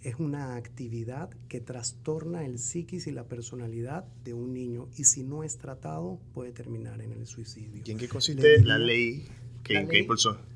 es 0.01 0.15
una 0.19 0.55
actividad 0.55 1.29
que 1.47 1.61
trastorna 1.61 2.45
el 2.45 2.59
psiquis 2.59 3.07
y 3.07 3.11
la 3.11 3.27
personalidad 3.27 4.05
de 4.23 4.33
un 4.33 4.53
niño 4.53 4.89
y 4.97 5.05
si 5.05 5.23
no 5.23 5.43
es 5.43 5.57
tratado 5.57 6.19
puede 6.33 6.51
terminar 6.51 7.01
en 7.01 7.11
el 7.11 7.27
suicidio. 7.27 7.81
¿Y 7.85 7.91
en 7.91 7.97
qué 7.97 8.07
consiste 8.07 8.63
la 8.63 8.77
ley 8.77 9.27
la, 9.69 9.83
ley, 9.83 10.07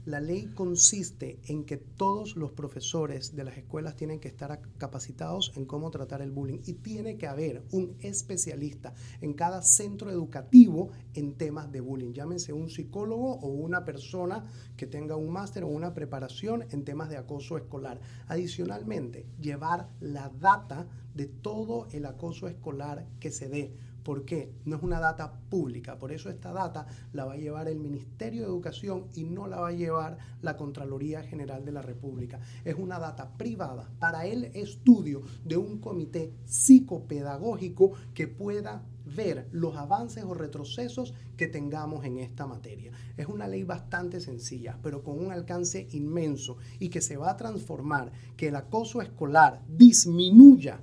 la 0.05 0.19
ley 0.19 0.51
consiste 0.53 1.39
en 1.45 1.65
que 1.65 1.77
todos 1.77 2.35
los 2.35 2.51
profesores 2.51 3.35
de 3.35 3.43
las 3.43 3.57
escuelas 3.57 3.95
tienen 3.95 4.19
que 4.19 4.27
estar 4.27 4.61
capacitados 4.77 5.51
en 5.55 5.65
cómo 5.65 5.91
tratar 5.91 6.21
el 6.21 6.31
bullying 6.31 6.59
y 6.65 6.73
tiene 6.73 7.17
que 7.17 7.27
haber 7.27 7.63
un 7.71 7.95
especialista 8.01 8.93
en 9.21 9.33
cada 9.33 9.61
centro 9.61 10.09
educativo 10.09 10.89
en 11.13 11.35
temas 11.35 11.71
de 11.71 11.81
bullying. 11.81 12.13
Llámense 12.13 12.53
un 12.53 12.69
psicólogo 12.69 13.35
o 13.35 13.47
una 13.47 13.85
persona 13.85 14.45
que 14.77 14.87
tenga 14.87 15.15
un 15.15 15.31
máster 15.31 15.63
o 15.63 15.67
una 15.67 15.93
preparación 15.93 16.65
en 16.71 16.83
temas 16.83 17.09
de 17.09 17.17
acoso 17.17 17.57
escolar. 17.57 17.99
Adicionalmente, 18.27 19.25
llevar 19.39 19.89
la 19.99 20.29
data 20.29 20.87
de 21.13 21.27
todo 21.27 21.87
el 21.91 22.05
acoso 22.05 22.47
escolar 22.47 23.05
que 23.19 23.31
se 23.31 23.49
dé 23.49 23.75
¿Por 24.03 24.25
qué? 24.25 24.51
No 24.65 24.77
es 24.77 24.83
una 24.83 24.99
data 24.99 25.31
pública, 25.49 25.97
por 25.99 26.11
eso 26.11 26.29
esta 26.29 26.51
data 26.51 26.87
la 27.13 27.25
va 27.25 27.33
a 27.33 27.37
llevar 27.37 27.67
el 27.67 27.79
Ministerio 27.79 28.41
de 28.41 28.47
Educación 28.47 29.07
y 29.13 29.25
no 29.25 29.47
la 29.47 29.59
va 29.59 29.67
a 29.69 29.73
llevar 29.73 30.17
la 30.41 30.57
Contraloría 30.57 31.23
General 31.23 31.63
de 31.63 31.71
la 31.71 31.81
República. 31.81 32.39
Es 32.65 32.75
una 32.75 32.99
data 32.99 33.37
privada 33.37 33.89
para 33.99 34.25
el 34.25 34.45
estudio 34.45 35.21
de 35.45 35.57
un 35.57 35.79
comité 35.79 36.33
psicopedagógico 36.45 37.91
que 38.13 38.27
pueda 38.27 38.83
ver 39.05 39.47
los 39.51 39.75
avances 39.75 40.23
o 40.23 40.33
retrocesos 40.33 41.13
que 41.37 41.47
tengamos 41.47 42.05
en 42.05 42.17
esta 42.17 42.47
materia. 42.47 42.91
Es 43.17 43.27
una 43.27 43.47
ley 43.47 43.63
bastante 43.63 44.19
sencilla, 44.19 44.77
pero 44.81 45.03
con 45.03 45.19
un 45.19 45.31
alcance 45.31 45.87
inmenso 45.91 46.57
y 46.79 46.89
que 46.89 47.01
se 47.01 47.17
va 47.17 47.31
a 47.31 47.37
transformar, 47.37 48.11
que 48.37 48.47
el 48.47 48.55
acoso 48.55 49.01
escolar 49.01 49.63
disminuya 49.67 50.79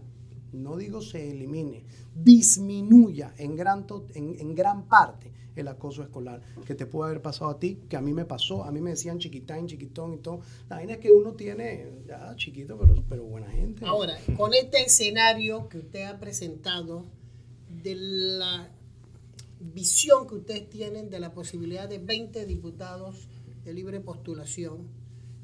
no 0.53 0.77
digo 0.77 1.01
se 1.01 1.31
elimine, 1.31 1.85
disminuya 2.15 3.35
en 3.39 3.57
gran, 3.57 3.87
en, 4.15 4.55
gran 4.55 4.89
parte 4.89 5.33
el 5.57 5.69
acoso 5.69 6.03
escolar 6.03 6.41
que 6.65 6.75
te 6.75 6.87
puede 6.87 7.11
haber 7.11 7.23
pasado 7.23 7.51
a 7.51 7.59
ti, 7.59 7.81
que 7.89 7.97
a 7.97 8.01
mí 8.01 8.13
me 8.13 8.25
pasó, 8.25 8.65
a 8.65 8.71
mí 8.71 8.81
me 8.81 8.91
decían 8.91 9.19
chiquitán, 9.19 9.67
chiquitón 9.67 10.15
y 10.15 10.19
todo. 10.19 10.41
La 10.69 10.77
vaina 10.77 10.93
es 10.93 10.99
que 10.99 11.11
uno 11.11 11.33
tiene, 11.33 11.89
ya 12.07 12.35
chiquito, 12.37 12.79
pero, 12.79 13.03
pero 13.09 13.25
buena 13.25 13.51
gente. 13.51 13.85
Ahora, 13.85 14.17
con 14.37 14.55
este 14.55 14.83
escenario 14.85 15.69
que 15.69 15.79
usted 15.79 16.05
ha 16.05 16.21
presentado, 16.21 17.07
de 17.83 17.95
la 17.97 18.71
visión 19.61 20.27
que 20.27 20.37
ustedes 20.37 20.69
tienen 20.69 21.11
de 21.11 21.21
la 21.21 21.33
posibilidad 21.33 21.89
de 21.89 21.99
20 21.99 22.47
diputados 22.47 23.29
de 23.65 23.73
libre 23.73 24.01
postulación, 24.01 24.89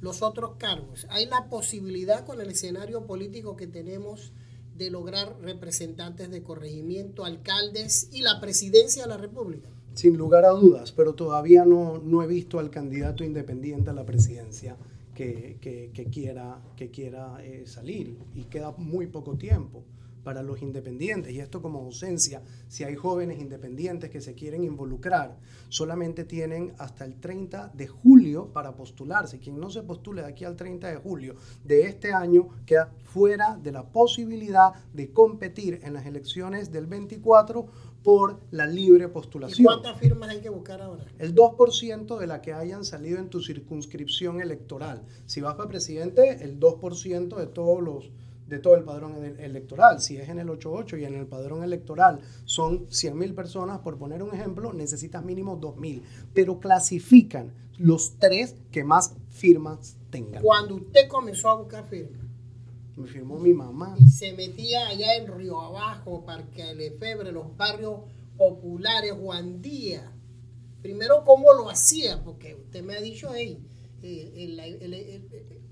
los 0.01 0.23
otros 0.23 0.57
cargos, 0.59 1.07
hay 1.11 1.27
la 1.27 1.49
posibilidad 1.49 2.25
con 2.27 2.41
el 2.41 2.51
escenario 2.51 3.07
político 3.07 3.57
que 3.57 3.67
tenemos 3.67 4.33
de 4.77 4.91
lograr 4.91 5.37
representantes 5.41 6.31
de 6.31 6.43
corregimiento, 6.43 7.25
alcaldes 7.25 8.09
y 8.13 8.23
la 8.23 8.41
presidencia 8.41 9.05
de 9.05 9.09
la 9.09 9.17
República? 9.17 9.69
Sin 9.95 10.17
lugar 10.17 10.45
a 10.45 10.51
dudas, 10.51 10.93
pero 10.93 11.15
todavía 11.15 11.65
no, 11.65 11.99
no 11.99 12.23
he 12.23 12.27
visto 12.27 12.59
al 12.59 12.71
candidato 12.71 13.23
independiente 13.23 13.91
a 13.91 13.95
la 13.95 14.05
presidencia 14.05 14.77
que, 15.15 15.59
que, 15.61 16.05
quiera, 16.11 16.61
que 16.77 16.91
quiera 16.91 17.39
eh, 17.45 17.65
salir 17.67 18.19
y 18.35 18.45
queda 18.45 18.73
muy 18.77 19.07
poco 19.07 19.37
tiempo 19.37 19.85
para 20.25 20.43
los 20.43 20.63
independientes. 20.63 21.33
Y 21.33 21.41
esto 21.41 21.63
como 21.63 21.85
docencia, 21.85 22.43
si 22.69 22.83
hay 22.83 22.97
jóvenes 22.97 23.39
independientes 23.41 24.11
que 24.11 24.21
se 24.21 24.35
quieren 24.35 24.65
involucrar, 24.65 25.39
solamente 25.69 26.25
tienen 26.25 26.73
hasta 26.79 27.05
el 27.05 27.21
30 27.21 27.71
de 27.75 27.87
julio 27.87 28.53
para 28.53 28.75
postularse. 28.75 29.39
Quien 29.39 29.61
no 29.61 29.71
se 29.71 29.83
postule 29.83 30.23
de 30.23 30.29
aquí 30.29 30.45
al 30.45 30.57
30 30.57 30.89
de 30.89 30.97
julio 30.97 31.37
de 31.63 31.87
este 31.87 32.13
año 32.13 32.49
queda 32.67 32.93
fuera 33.05 33.57
de 33.63 33.73
la 33.73 33.85
posibilidad 33.85 34.73
de 34.93 35.13
competir 35.13 35.81
en 35.83 35.93
las 35.93 36.07
elecciones 36.07 36.73
del 36.73 36.87
24 36.87 37.67
por 38.03 38.39
la 38.51 38.67
libre 38.67 39.09
postulación. 39.09 39.63
¿Y 39.63 39.65
cuántas 39.65 39.99
firmas 39.99 40.29
hay 40.29 40.41
que 40.41 40.51
buscar 40.51 40.83
ahora? 40.83 41.05
El 41.19 41.35
2% 41.35 42.19
de 42.19 42.27
la 42.27 42.43
que 42.43 42.53
hayan 42.53 42.85
salido 42.85 43.19
en 43.19 43.31
tu 43.31 43.41
circunscripción 43.41 44.41
electoral. 44.41 45.03
Si 45.25 45.41
vas 45.41 45.55
para 45.55 45.69
presidente, 45.69 46.45
el 46.45 46.61
2% 46.61 47.37
de 47.37 47.47
todos 47.47 47.83
los 47.83 48.11
de 48.47 48.59
todo 48.59 48.75
el 48.77 48.85
padrón 48.85 49.17
electoral. 49.39 50.01
Si 50.01 50.17
es 50.17 50.29
en 50.29 50.39
el 50.39 50.51
88 50.51 50.97
y 50.99 51.05
en 51.05 51.15
el 51.15 51.27
padrón 51.27 51.63
electoral 51.65 52.21
son 52.45 52.87
100 52.91 53.17
mil 53.17 53.35
personas, 53.35 53.79
por 53.81 53.99
poner 53.99 54.23
un 54.23 54.35
ejemplo, 54.35 54.73
necesitas 54.73 55.25
mínimo 55.25 55.57
2 55.57 55.77
mil. 55.77 56.03
Pero 56.33 56.61
clasifican 56.61 57.53
los 57.79 58.19
tres 58.19 58.57
que 58.71 58.85
más 58.85 59.15
firmas 59.31 59.97
tengan. 60.11 60.43
Cuando 60.43 60.77
usted 60.77 61.09
comenzó 61.09 61.51
a 61.51 61.55
buscar 61.57 61.85
firmas. 61.87 62.21
Me 62.97 63.09
firmó 63.09 63.39
mi 63.39 63.53
mamá. 63.53 63.97
Y 63.99 64.09
se 64.09 64.33
metía 64.35 64.87
allá 64.87 65.17
en 65.17 65.27
Río 65.27 65.61
Abajo, 65.61 66.25
Parque 66.25 66.75
Lefebre, 66.75 67.33
los 67.33 67.57
barrios 67.57 68.01
populares, 68.37 69.15
Juan 69.21 69.61
Díaz. 69.61 70.05
Primero, 70.81 71.25
¿cómo 71.25 71.53
lo 71.55 71.69
hacía? 71.71 72.23
Porque 72.23 72.55
usted 72.55 72.85
me 72.85 72.95
ha 72.95 73.01
dicho 73.01 73.31
ahí, 73.31 73.59
eh, 74.03 74.33
el, 74.81 75.64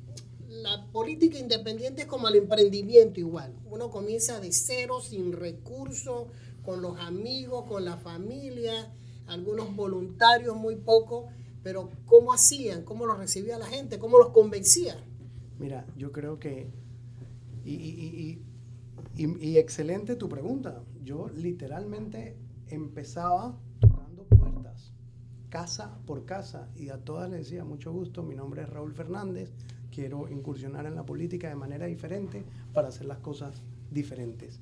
la 0.60 0.86
política 0.92 1.38
independiente 1.38 2.02
es 2.02 2.06
como 2.06 2.28
el 2.28 2.36
emprendimiento 2.36 3.18
igual. 3.20 3.54
Uno 3.70 3.90
comienza 3.90 4.38
de 4.38 4.52
cero, 4.52 5.00
sin 5.00 5.32
recursos, 5.32 6.28
con 6.62 6.82
los 6.82 6.98
amigos, 7.00 7.64
con 7.66 7.84
la 7.84 7.96
familia, 7.96 8.92
algunos 9.26 9.74
voluntarios, 9.74 10.54
muy 10.56 10.76
pocos, 10.76 11.24
pero 11.62 11.90
¿cómo 12.06 12.32
hacían? 12.32 12.84
¿Cómo 12.84 13.06
los 13.06 13.18
recibía 13.18 13.58
la 13.58 13.66
gente? 13.66 13.98
¿Cómo 13.98 14.18
los 14.18 14.28
convencía? 14.28 15.02
Mira, 15.58 15.86
yo 15.96 16.12
creo 16.12 16.38
que... 16.38 16.70
Y, 17.64 18.40
y 19.16 19.58
excelente 19.58 20.16
tu 20.16 20.28
pregunta. 20.28 20.82
Yo 21.04 21.28
literalmente 21.28 22.36
empezaba 22.68 23.58
tocando 23.80 24.24
puertas, 24.24 24.92
casa 25.48 25.98
por 26.06 26.24
casa, 26.24 26.68
y 26.74 26.88
a 26.88 26.98
todas 26.98 27.30
les 27.30 27.40
decía, 27.44 27.64
mucho 27.64 27.92
gusto, 27.92 28.22
mi 28.22 28.34
nombre 28.34 28.62
es 28.62 28.68
Raúl 28.68 28.92
Fernández, 28.94 29.52
quiero 29.92 30.28
incursionar 30.28 30.87
en 30.87 30.96
la 30.96 31.07
política 31.07 31.48
de 31.48 31.55
manera 31.55 31.87
diferente 31.87 32.44
para 32.72 32.88
hacer 32.88 33.07
las 33.07 33.18
cosas 33.18 33.62
diferentes. 33.90 34.59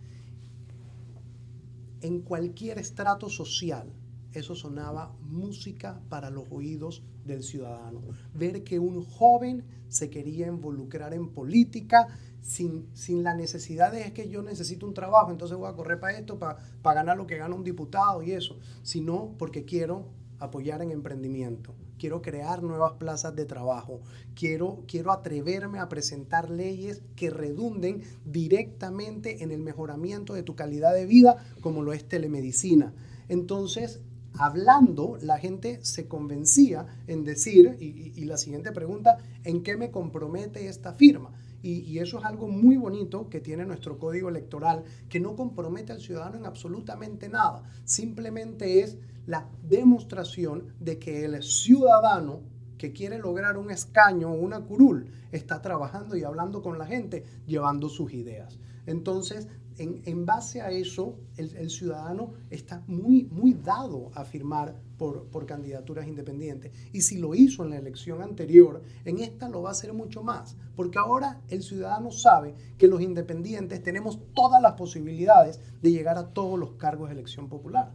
En 2.03 2.21
cualquier 2.21 2.79
estrato 2.79 3.29
social, 3.29 3.93
eso 4.33 4.55
sonaba 4.55 5.13
música 5.23 6.01
para 6.09 6.31
los 6.31 6.45
oídos 6.51 7.03
del 7.25 7.43
ciudadano. 7.43 8.01
Ver 8.35 8.63
que 8.65 8.79
un 8.79 9.05
joven 9.05 9.65
se 9.89 10.09
quería 10.09 10.47
involucrar 10.47 11.15
en 11.15 11.31
política 11.31 12.09
sin, 12.41 12.89
sin 12.95 13.23
la 13.23 13.35
necesidad 13.35 13.93
de 13.93 14.03
es 14.03 14.13
que 14.13 14.29
yo 14.29 14.43
necesito 14.43 14.87
un 14.87 14.95
trabajo, 14.95 15.31
entonces 15.31 15.57
voy 15.57 15.69
a 15.69 15.75
correr 15.75 16.01
para 16.01 16.19
esto, 16.19 16.39
para, 16.39 16.59
para 16.81 16.97
ganar 16.97 17.17
lo 17.17 17.27
que 17.27 17.37
gana 17.37 17.55
un 17.55 17.65
diputado 17.65 18.23
y 18.23 18.33
eso, 18.33 18.59
sino 18.83 19.35
porque 19.39 19.65
quiero 19.65 20.07
apoyar 20.39 20.81
en 20.83 20.91
emprendimiento, 20.91 21.75
quiero 22.01 22.23
crear 22.23 22.63
nuevas 22.63 22.95
plazas 22.95 23.37
de 23.37 23.45
trabajo, 23.45 24.01
quiero, 24.35 24.83
quiero 24.89 25.13
atreverme 25.13 25.79
a 25.79 25.89
presentar 25.89 26.51
leyes 26.51 27.03
que 27.15 27.31
redunden 27.31 28.03
directamente 28.25 29.45
en 29.45 29.53
el 29.53 29.61
mejoramiento 29.61 30.33
de 30.35 30.43
tu 30.43 30.57
calidad 30.57 30.95
de 30.95 31.07
vida, 31.07 31.37
como 31.61 31.83
lo 31.83 31.93
es 31.93 32.09
telemedicina. 32.09 32.95
Entonces, 33.29 34.01
hablando, 34.39 35.19
la 35.21 35.39
gente 35.39 35.79
se 35.83 36.09
convencía 36.09 36.87
en 37.07 37.25
decir, 37.25 37.77
y, 37.79 38.13
y 38.17 38.25
la 38.25 38.39
siguiente 38.39 38.73
pregunta, 38.73 39.19
¿en 39.45 39.63
qué 39.63 39.77
me 39.77 39.91
compromete 39.91 40.69
esta 40.69 40.95
firma? 40.95 41.31
Y, 41.63 41.99
eso 41.99 42.19
es 42.19 42.25
algo 42.25 42.49
muy 42.49 42.77
bonito 42.77 43.29
que 43.29 43.41
tiene 43.41 43.67
nuestro 43.67 43.99
código 43.99 44.29
electoral, 44.29 44.85
que 45.09 45.21
no 45.21 45.37
compromete 45.37 45.93
al 45.93 46.01
ciudadano 46.01 46.39
en 46.39 46.47
absolutamente 46.47 47.29
nada. 47.29 47.63
Simplemente 47.85 48.81
es 48.81 48.97
la 49.27 49.47
demostración 49.63 50.75
de 50.81 50.99
que 50.99 51.25
el 51.25 51.43
ciudadano 51.43 52.41
que 52.79 52.93
quiere 52.93 53.19
lograr 53.19 53.59
un 53.59 53.71
escaño 53.71 54.31
o 54.31 54.41
una 54.41 54.61
curul 54.61 55.11
está 55.33 55.61
trabajando 55.61 56.17
y 56.17 56.25
hablando 56.25 56.63
con 56.63 56.79
la 56.79 56.87
gente, 56.87 57.25
llevando 57.47 57.91
sus 57.91 58.15
ideas. 58.15 58.59
Entonces, 58.87 59.49
en, 59.81 60.27
base 60.27 60.61
a 60.61 60.71
eso, 60.71 61.17
el, 61.37 61.71
ciudadano 61.71 62.35
está 62.51 62.83
muy, 62.87 63.25
muy 63.25 63.55
dado 63.55 64.11
a 64.15 64.25
firmar 64.25 64.77
por, 64.99 65.25
por, 65.29 65.47
candidaturas 65.47 66.07
independientes. 66.07 66.73
Y 66.93 67.01
si 67.01 67.19
lo 67.19 67.35
hizo 67.35 67.65
en 67.65 67.71
la 67.71 67.79
elección 67.79 68.21
anterior, 68.21 68.83
en 69.07 69.21
esta 69.21 69.49
lo 69.49 69.63
va 69.63 69.71
a 69.71 69.73
hacer 69.73 69.95
mucho 69.95 70.23
más. 70.23 70.57
Porque 70.77 70.99
ahora 70.99 71.41
el 71.49 71.63
ciudadano 71.63 72.11
sabe 72.11 72.55
que 72.77 72.89
los 72.89 73.01
independientes 73.01 73.83
tenemos 73.83 74.19
todas 74.35 74.61
las 74.61 74.75
posibilidades 74.75 75.61
de 75.81 75.93
llegar 75.93 76.19
a 76.19 76.29
todos 76.29 76.59
los 76.59 76.73
cargos 76.73 77.09
de 77.09 77.15
elección 77.15 77.49
popular. 77.49 77.91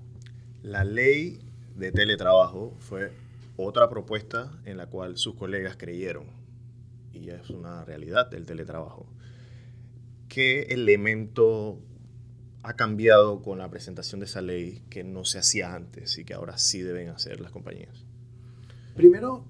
La 0.63 0.83
ley 0.83 1.39
de 1.75 1.91
teletrabajo 1.91 2.73
fue 2.79 3.11
otra 3.57 3.89
propuesta 3.89 4.51
en 4.65 4.77
la 4.77 4.87
cual 4.87 5.17
sus 5.17 5.35
colegas 5.35 5.77
creyeron. 5.77 6.25
Y 7.13 7.25
ya 7.25 7.35
es 7.35 7.49
una 7.51 7.85
realidad 7.85 8.29
del 8.29 8.45
teletrabajo. 8.45 9.05
¿Qué 10.35 10.63
elemento 10.63 11.79
ha 12.61 12.73
cambiado 12.73 13.41
con 13.41 13.57
la 13.57 13.69
presentación 13.69 14.19
de 14.19 14.25
esa 14.25 14.41
ley 14.41 14.83
que 14.89 15.01
no 15.01 15.23
se 15.23 15.37
hacía 15.37 15.73
antes 15.73 16.17
y 16.17 16.25
que 16.25 16.33
ahora 16.33 16.57
sí 16.57 16.81
deben 16.81 17.07
hacer 17.07 17.39
las 17.39 17.53
compañías? 17.53 18.03
Primero, 18.97 19.45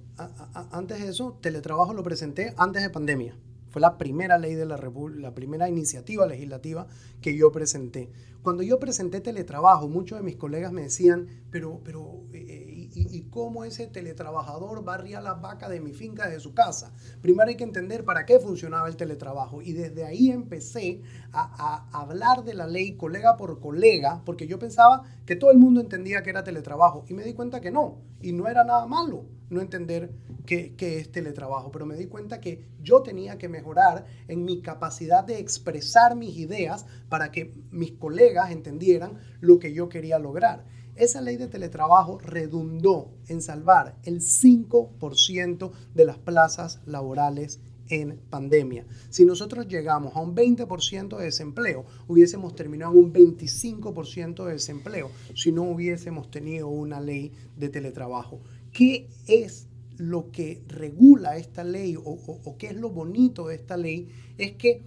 antes 0.71 1.01
de 1.01 1.09
eso, 1.09 1.39
teletrabajo 1.41 1.95
lo 1.95 2.03
presenté 2.03 2.53
antes 2.55 2.83
de 2.83 2.91
pandemia. 2.91 3.35
Fue 3.75 3.81
la 3.81 3.97
primera 3.97 4.37
ley 4.37 4.55
de 4.55 4.65
la 4.65 4.77
República, 4.77 5.19
la 5.19 5.35
primera 5.35 5.67
iniciativa 5.67 6.25
legislativa 6.25 6.87
que 7.19 7.35
yo 7.35 7.51
presenté. 7.51 8.09
Cuando 8.41 8.63
yo 8.63 8.79
presenté 8.79 9.19
teletrabajo, 9.19 9.89
muchos 9.89 10.17
de 10.17 10.23
mis 10.23 10.37
colegas 10.37 10.71
me 10.71 10.83
decían, 10.83 11.27
pero, 11.51 11.81
pero 11.83 12.21
eh, 12.31 12.89
y, 12.93 13.23
cómo 13.23 13.65
ese 13.65 13.87
teletrabajador 13.87 14.85
barría 14.85 15.19
las 15.19 15.41
vacas 15.41 15.69
de 15.69 15.81
mi 15.81 15.91
finca 15.91 16.23
desde 16.23 16.39
su 16.39 16.53
casa. 16.53 16.93
Primero 17.21 17.49
hay 17.49 17.57
que 17.57 17.65
entender 17.65 18.05
para 18.05 18.25
qué 18.25 18.39
funcionaba 18.39 18.87
el 18.87 18.95
teletrabajo 18.95 19.61
y 19.61 19.73
desde 19.73 20.05
ahí 20.05 20.29
empecé 20.29 21.01
a, 21.33 21.89
hablar 21.91 22.45
de 22.45 22.53
la 22.53 22.67
ley 22.67 22.95
colega 22.95 23.35
por 23.35 23.59
colega 23.59 24.21
porque 24.23 24.47
yo 24.47 24.57
pensaba 24.57 25.03
que 25.25 25.35
todo 25.35 25.51
el 25.51 25.57
mundo 25.57 25.81
entendía 25.81 26.23
que 26.23 26.29
era 26.29 26.45
teletrabajo 26.45 27.03
y 27.09 27.13
me 27.13 27.25
di 27.25 27.33
cuenta 27.33 27.59
que 27.59 27.71
no 27.71 27.97
y 28.21 28.31
no 28.31 28.47
era 28.47 28.63
nada 28.63 28.85
malo 28.85 29.25
no 29.49 29.61
entender 29.61 30.11
qué, 30.45 30.73
qué, 30.75 30.99
es 30.99 31.11
teletrabajo, 31.11 31.71
pero 31.71 31.85
me 31.85 31.95
di 31.95 32.07
cuenta 32.07 32.41
que 32.41 32.65
yo 32.81 33.01
tenía 33.01 33.37
que 33.37 33.49
mejorar 33.49 34.05
en 34.27 34.45
mi 34.45 34.61
capacidad 34.61 35.23
de 35.23 35.39
expresar 35.39 36.15
mis 36.15 36.37
ideas 36.37 36.85
para 37.09 37.31
que 37.31 37.53
mis 37.71 37.91
colegas 37.91 38.51
entendieran 38.51 39.19
lo 39.41 39.59
que 39.59 39.73
yo 39.73 39.89
quería 39.89 40.19
lograr. 40.19 40.65
Esa 40.95 41.19
ley 41.19 41.35
de 41.35 41.47
teletrabajo 41.47 42.19
redundó 42.19 43.11
en 43.27 43.41
salvar 43.41 43.97
el 44.03 44.21
5% 44.21 45.71
de 45.93 46.05
las 46.05 46.17
plazas 46.17 46.79
laborales 46.85 47.59
en 47.89 48.17
pandemia. 48.29 48.85
Si 49.09 49.25
nosotros 49.25 49.67
llegamos 49.67 50.15
a 50.15 50.21
un 50.21 50.35
20% 50.35 51.17
de 51.17 51.25
desempleo, 51.25 51.85
hubiésemos 52.07 52.55
terminado 52.55 52.93
en 52.93 52.99
un 52.99 53.13
25% 53.13 54.45
de 54.45 54.53
desempleo 54.53 55.11
si 55.35 55.51
no 55.51 55.63
hubiésemos 55.63 56.31
tenido 56.31 56.67
una 56.67 56.99
ley 56.99 57.31
de 57.57 57.69
teletrabajo. 57.69 58.39
¿Qué 58.75 59.07
es 59.25 59.69
lo 59.95 60.31
que 60.31 60.61
regula 60.67 61.37
esta 61.37 61.63
ley 61.63 61.95
o, 61.97 62.57
qué 62.57 62.67
es 62.67 62.75
lo 62.75 62.89
bonito 62.89 63.47
de 63.47 63.55
esta 63.55 63.77
ley? 63.77 64.09
Es 64.37 64.51
que 64.57 64.83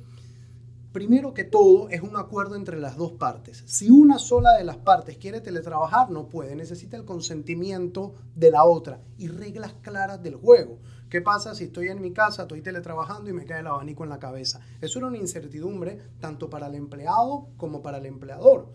primero 0.93 1.33
que 1.33 1.45
todo, 1.45 1.89
es 1.89 2.03
un 2.03 2.19
acuerdo 2.19 2.55
entre 2.55 2.79
las 2.79 2.99
dos 2.99 3.13
partes. 3.13 3.65
Si 3.65 3.89
una 3.89 4.19
sola 4.19 4.53
de 4.59 4.65
las 4.65 4.77
partes 4.77 5.17
quiere 5.17 5.41
teletrabajar, 5.41 6.11
no 6.11 6.29
puede, 6.29 6.55
necesita 6.55 6.99
el 6.99 7.07
consentimiento 7.07 8.15
de 8.37 8.51
la 8.51 8.65
otra 8.65 9.01
y 9.17 9.29
reglas 9.29 9.73
claras 9.81 10.23
del 10.23 10.35
juego. 10.35 10.81
¿Qué 11.09 11.23
pasa 11.23 11.55
si 11.55 11.65
estoy 11.65 11.89
en 11.89 12.03
mi 12.03 12.13
casa, 12.13 12.43
estoy 12.43 12.61
teletrabajando 12.61 13.31
y 13.31 13.33
me 13.33 13.47
cae 13.47 13.61
el 13.61 13.69
abanico 13.69 14.05
en 14.05 14.11
la 14.11 14.19
cabeza? 14.19 14.61
Eso 14.83 14.99
era 14.99 15.09
una 15.09 15.17
incertidumbre 15.17 15.99
tanto 16.21 16.51
para 16.51 16.67
el 16.67 16.75
empleado 16.75 17.49
como 17.57 17.81
para 17.81 17.97
el 17.97 18.05
empleador. 18.05 18.69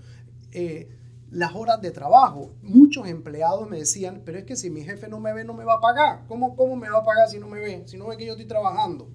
Eh, 0.54 0.90
las 1.34 1.56
horas 1.56 1.82
de 1.82 1.92
trabajo. 1.92 2.54
Muchos 2.62 3.08
empleados 3.08 3.68
me 3.68 3.80
decían, 3.80 4.22
pero 4.24 4.38
es 4.38 4.46
que 4.46 4.56
si 4.56 4.70
mi 4.70 4.84
jefe 4.84 5.08
no 5.08 5.20
me 5.20 5.34
ve, 5.34 5.44
no 5.44 5.54
me 5.54 5.66
va 5.66 5.76
a 5.76 5.82
pagar. 5.82 6.26
¿Cómo, 6.28 6.56
cómo 6.56 6.76
me 6.76 6.90
va 6.90 7.00
a 7.00 7.04
pagar 7.04 7.28
si 7.28 7.40
no 7.40 7.48
me 7.48 7.60
ve? 7.60 7.84
Si 7.88 7.98
no 7.98 8.08
ve 8.08 8.18
que 8.18 8.26
yo 8.26 8.34
estoy 8.34 8.46
trabajando. 8.46 9.10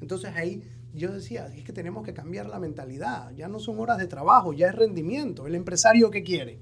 Entonces 0.00 0.32
ahí 0.34 0.64
yo 0.92 1.12
decía, 1.12 1.46
es 1.56 1.62
que 1.62 1.72
tenemos 1.72 2.04
que 2.04 2.12
cambiar 2.12 2.46
la 2.46 2.58
mentalidad, 2.58 3.30
ya 3.36 3.46
no 3.46 3.60
son 3.60 3.78
horas 3.78 3.98
de 3.98 4.08
trabajo, 4.08 4.52
ya 4.52 4.68
es 4.68 4.74
rendimiento. 4.74 5.46
¿El 5.46 5.54
empresario 5.54 6.10
qué 6.10 6.24
quiere? 6.24 6.58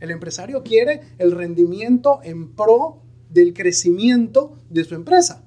El 0.00 0.10
empresario 0.10 0.64
quiere 0.64 1.02
el 1.18 1.30
rendimiento 1.30 2.20
en 2.24 2.52
pro 2.52 3.02
del 3.28 3.54
crecimiento 3.54 4.58
de 4.68 4.82
su 4.82 4.96
empresa. 4.96 5.44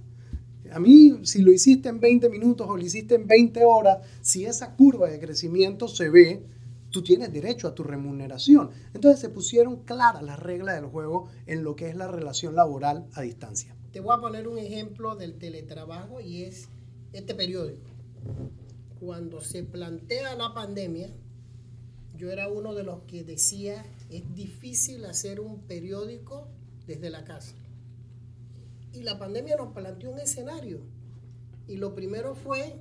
A 0.71 0.79
mí, 0.79 1.19
si 1.23 1.41
lo 1.41 1.51
hiciste 1.51 1.89
en 1.89 1.99
20 1.99 2.29
minutos 2.29 2.67
o 2.69 2.77
lo 2.77 2.83
hiciste 2.83 3.15
en 3.15 3.27
20 3.27 3.65
horas, 3.65 3.97
si 4.21 4.45
esa 4.45 4.75
curva 4.75 5.09
de 5.09 5.19
crecimiento 5.19 5.87
se 5.87 6.09
ve, 6.09 6.45
tú 6.93 7.03
tienes 7.03 7.33
derecho 7.33 7.67
a 7.67 7.75
tu 7.75 7.83
remuneración. 7.83 8.69
Entonces 8.93 9.19
se 9.19 9.27
pusieron 9.27 9.83
claras 9.83 10.23
las 10.23 10.39
reglas 10.39 10.75
del 10.75 10.85
juego 10.85 11.27
en 11.45 11.65
lo 11.65 11.75
que 11.75 11.89
es 11.89 11.97
la 11.97 12.07
relación 12.07 12.55
laboral 12.55 13.07
a 13.13 13.21
distancia. 13.21 13.75
Te 13.91 13.99
voy 13.99 14.15
a 14.15 14.21
poner 14.21 14.47
un 14.47 14.57
ejemplo 14.57 15.17
del 15.17 15.37
teletrabajo 15.37 16.21
y 16.21 16.43
es 16.43 16.69
este 17.11 17.35
periódico 17.35 17.93
cuando 19.03 19.41
se 19.41 19.63
plantea 19.63 20.35
la 20.35 20.53
pandemia, 20.53 21.09
yo 22.15 22.31
era 22.31 22.47
uno 22.47 22.73
de 22.73 22.83
los 22.83 23.01
que 23.01 23.23
decía, 23.23 23.85
es 24.09 24.33
difícil 24.33 25.03
hacer 25.05 25.39
un 25.39 25.59
periódico 25.59 26.47
desde 26.87 27.09
la 27.09 27.23
casa. 27.23 27.53
Y 28.93 29.03
la 29.03 29.17
pandemia 29.19 29.57
nos 29.57 29.73
planteó 29.73 30.11
un 30.11 30.19
escenario. 30.19 30.79
Y 31.67 31.77
lo 31.77 31.95
primero 31.95 32.35
fue, 32.35 32.75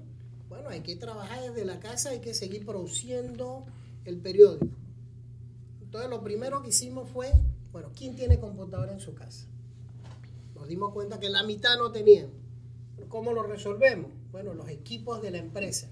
bueno, 0.49 0.69
hay 0.69 0.81
que 0.81 0.95
trabajar 0.97 1.41
desde 1.43 1.65
la 1.65 1.81
casa, 1.81 2.11
hay 2.11 2.21
que 2.21 2.35
seguir 2.35 2.65
produciendo 2.67 3.65
el 4.05 4.19
periódico. 4.19 4.77
Entonces 5.83 6.11
lo 6.11 6.23
primero 6.23 6.63
que 6.63 6.71
hicimos 6.71 7.11
fue, 7.11 7.33
bueno, 7.73 7.91
¿quién 7.95 8.17
tiene 8.17 8.41
computadora 8.41 8.93
en 8.93 9.01
su 9.01 9.15
casa? 9.15 9.47
Nos 10.55 10.69
dimos 10.69 10.93
cuenta 10.93 11.21
que 11.21 11.29
la 11.29 11.43
mitad 11.43 11.77
no 11.79 11.93
tenían. 11.93 12.31
¿Cómo 13.09 13.33
lo 13.33 13.43
resolvemos? 13.43 14.11
bueno, 14.33 14.55
los 14.55 14.69
equipos 14.71 15.21
de 15.23 15.31
la 15.31 15.39
empresa. 15.39 15.91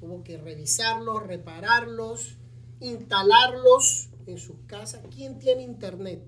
Hubo 0.00 0.24
que 0.24 0.38
revisarlos, 0.38 1.26
repararlos, 1.26 2.38
instalarlos 2.80 4.08
en 4.26 4.38
sus 4.38 4.56
casas. 4.66 5.02
¿Quién 5.14 5.38
tiene 5.38 5.62
internet? 5.62 6.22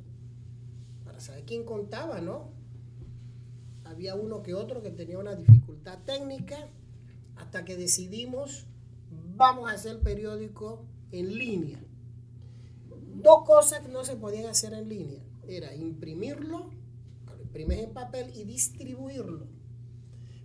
Para 1.05 1.21
saber 1.21 1.45
quién 1.45 1.65
contaba, 1.65 2.21
¿no? 2.21 2.51
Había 3.85 4.15
uno 4.15 4.43
que 4.43 4.55
otro 4.55 4.83
que 4.83 4.91
tenía 4.91 5.19
una 5.19 5.35
dificultad 5.35 5.99
técnica 6.05 6.69
hasta 7.37 7.65
que 7.65 7.77
decidimos, 7.77 8.67
vamos 9.37 9.71
a 9.71 9.75
hacer 9.75 10.01
periódico 10.01 10.85
en 11.13 11.37
línea. 11.37 11.85
Dos 13.17 13.45
cosas 13.45 13.81
que 13.81 13.89
no 13.89 14.05
se 14.05 14.17
podían 14.17 14.47
hacer 14.47 14.73
en 14.75 14.89
línea. 14.89 15.23
Era 15.47 15.75
imprimirlo, 15.75 16.71
lo 17.27 17.41
imprimes 17.41 17.79
en 17.79 17.93
papel 17.93 18.31
y 18.35 18.45
distribuirlo 18.45 19.49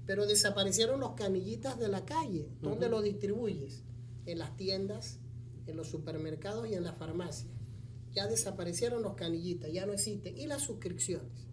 pero 0.06 0.26
desaparecieron 0.26 0.99
los 0.99 1.12
canillitas 1.12 1.80
de 1.80 1.88
la 1.88 2.06
calle. 2.06 2.49
¿Dónde 2.62 2.89
lo 2.89 3.02
distribuyes? 3.02 3.84
En 4.26 4.39
las 4.39 4.56
tiendas, 4.58 5.19
en 5.65 5.78
los 5.78 5.88
supermercados 5.88 6.67
y 6.67 6.73
en 6.73 6.84
las 6.84 6.97
farmacias. 6.97 7.52
Ya 8.13 8.28
desaparecieron 8.28 9.02
los 9.02 9.15
canillitas, 9.15 9.71
ya 9.71 9.86
no 9.86 9.93
existen. 9.93 10.38
Y 10.38 10.47
las 10.47 10.62
suscripciones. 10.62 11.47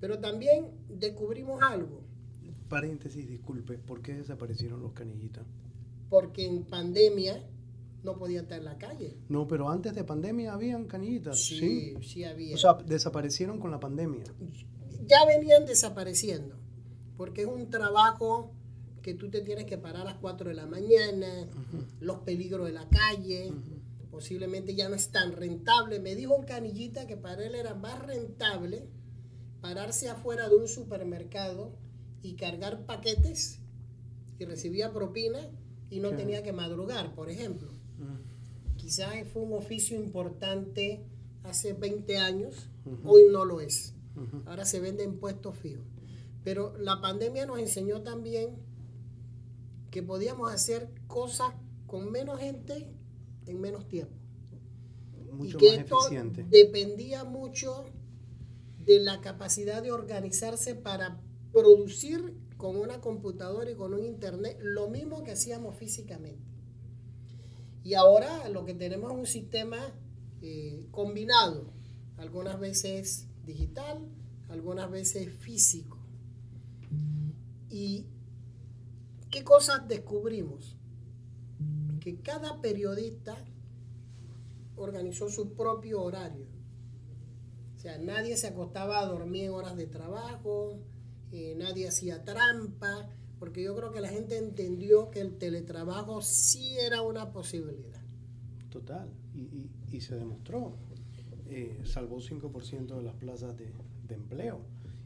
Pero 0.00 0.18
también 0.18 0.70
descubrimos 0.88 1.62
algo. 1.62 2.02
Paréntesis, 2.68 3.26
disculpe, 3.26 3.78
¿por 3.78 4.02
qué 4.02 4.14
desaparecieron 4.14 4.82
los 4.82 4.92
canillitas? 4.92 5.46
Porque 6.10 6.44
en 6.44 6.64
pandemia 6.64 7.42
no 8.02 8.16
podía 8.16 8.40
estar 8.40 8.58
en 8.58 8.64
la 8.64 8.78
calle. 8.78 9.16
No, 9.28 9.46
pero 9.46 9.68
antes 9.70 9.94
de 9.94 10.04
pandemia 10.04 10.52
habían 10.52 10.86
canillitas. 10.86 11.38
Sí, 11.38 11.58
sí, 11.58 11.96
sí 12.02 12.24
había. 12.24 12.54
O 12.54 12.58
sea, 12.58 12.74
desaparecieron 12.74 13.58
con 13.58 13.70
la 13.70 13.80
pandemia. 13.80 14.24
Ya 15.06 15.24
venían 15.26 15.66
desapareciendo 15.66 16.56
porque 17.18 17.42
es 17.42 17.48
un 17.48 17.68
trabajo 17.68 18.52
que 19.02 19.12
tú 19.12 19.28
te 19.28 19.40
tienes 19.42 19.64
que 19.64 19.76
parar 19.76 20.02
a 20.02 20.04
las 20.04 20.14
4 20.14 20.50
de 20.50 20.54
la 20.54 20.66
mañana, 20.66 21.48
los 22.00 22.18
peligros 22.20 22.66
de 22.66 22.72
la 22.72 22.88
calle, 22.88 23.52
posiblemente 24.10 24.74
ya 24.74 24.88
no 24.88 24.94
es 24.94 25.10
tan 25.10 25.32
rentable. 25.32 25.98
Me 25.98 26.14
dijo 26.14 26.34
un 26.34 26.44
canillita 26.44 27.06
que 27.06 27.16
para 27.16 27.44
él 27.44 27.54
era 27.54 27.74
más 27.74 28.06
rentable 28.06 28.88
pararse 29.60 30.08
afuera 30.08 30.48
de 30.48 30.56
un 30.56 30.68
supermercado 30.68 31.76
y 32.22 32.36
cargar 32.36 32.86
paquetes 32.86 33.60
y 34.38 34.44
recibía 34.44 34.92
propina 34.92 35.40
y 35.90 36.00
no 36.00 36.14
tenía 36.14 36.42
que 36.42 36.52
madrugar, 36.52 37.14
por 37.14 37.30
ejemplo. 37.30 37.77
Quizás 38.76 39.14
fue 39.32 39.42
un 39.42 39.52
oficio 39.52 39.96
importante 39.96 41.04
hace 41.42 41.72
20 41.72 42.18
años, 42.18 42.68
hoy 43.04 43.24
no 43.30 43.44
lo 43.44 43.60
es. 43.60 43.94
Ahora 44.46 44.64
se 44.64 44.80
vende 44.80 45.04
en 45.04 45.18
puestos 45.18 45.56
fijos. 45.56 45.84
Pero 46.44 46.76
la 46.78 47.00
pandemia 47.00 47.46
nos 47.46 47.58
enseñó 47.58 48.02
también 48.02 48.56
que 49.90 50.02
podíamos 50.02 50.52
hacer 50.52 50.90
cosas 51.06 51.52
con 51.86 52.10
menos 52.10 52.38
gente 52.40 52.88
en 53.46 53.60
menos 53.60 53.88
tiempo. 53.88 54.14
Mucho 55.32 55.56
y 55.56 55.60
que 55.60 55.70
más 55.70 55.78
esto 55.78 55.98
eficiente. 56.00 56.46
dependía 56.48 57.24
mucho 57.24 57.84
de 58.84 59.00
la 59.00 59.20
capacidad 59.20 59.82
de 59.82 59.92
organizarse 59.92 60.74
para 60.74 61.20
producir 61.52 62.34
con 62.56 62.76
una 62.76 63.00
computadora 63.00 63.70
y 63.70 63.74
con 63.74 63.94
un 63.94 64.04
internet 64.04 64.58
lo 64.60 64.88
mismo 64.88 65.22
que 65.22 65.32
hacíamos 65.32 65.76
físicamente. 65.76 66.42
Y 67.88 67.94
ahora 67.94 68.50
lo 68.50 68.66
que 68.66 68.74
tenemos 68.74 69.10
es 69.10 69.18
un 69.18 69.26
sistema 69.26 69.78
eh, 70.42 70.86
combinado, 70.90 71.72
algunas 72.18 72.60
veces 72.60 73.28
digital, 73.46 74.06
algunas 74.50 74.90
veces 74.90 75.32
físico. 75.32 75.96
¿Y 77.70 78.04
qué 79.30 79.42
cosas 79.42 79.88
descubrimos? 79.88 80.76
Que 81.98 82.20
cada 82.20 82.60
periodista 82.60 83.42
organizó 84.76 85.30
su 85.30 85.54
propio 85.54 86.02
horario. 86.02 86.46
O 87.74 87.78
sea, 87.78 87.96
nadie 87.96 88.36
se 88.36 88.48
acostaba 88.48 89.00
a 89.00 89.06
dormir 89.06 89.44
en 89.44 89.52
horas 89.52 89.78
de 89.78 89.86
trabajo, 89.86 90.78
eh, 91.32 91.54
nadie 91.56 91.88
hacía 91.88 92.22
trampa, 92.22 93.08
porque 93.38 93.62
yo 93.62 93.74
creo 93.76 93.92
que 93.92 94.00
la 94.00 94.08
gente 94.08 94.36
entendió 94.36 95.10
que 95.10 95.20
el 95.20 95.38
teletrabajo 95.38 96.20
sí 96.22 96.76
era 96.78 97.02
una 97.02 97.32
posibilidad. 97.32 98.00
Total. 98.70 99.08
Y, 99.34 99.68
y- 99.92 100.00
se 100.00 100.14
demostró. 100.16 100.74
Eh, 101.46 101.80
salvó 101.84 102.20
5% 102.20 102.96
de 102.96 103.02
las 103.02 103.14
plazas 103.14 103.56
de, 103.56 103.72
de 104.06 104.14
empleo. 104.14 104.60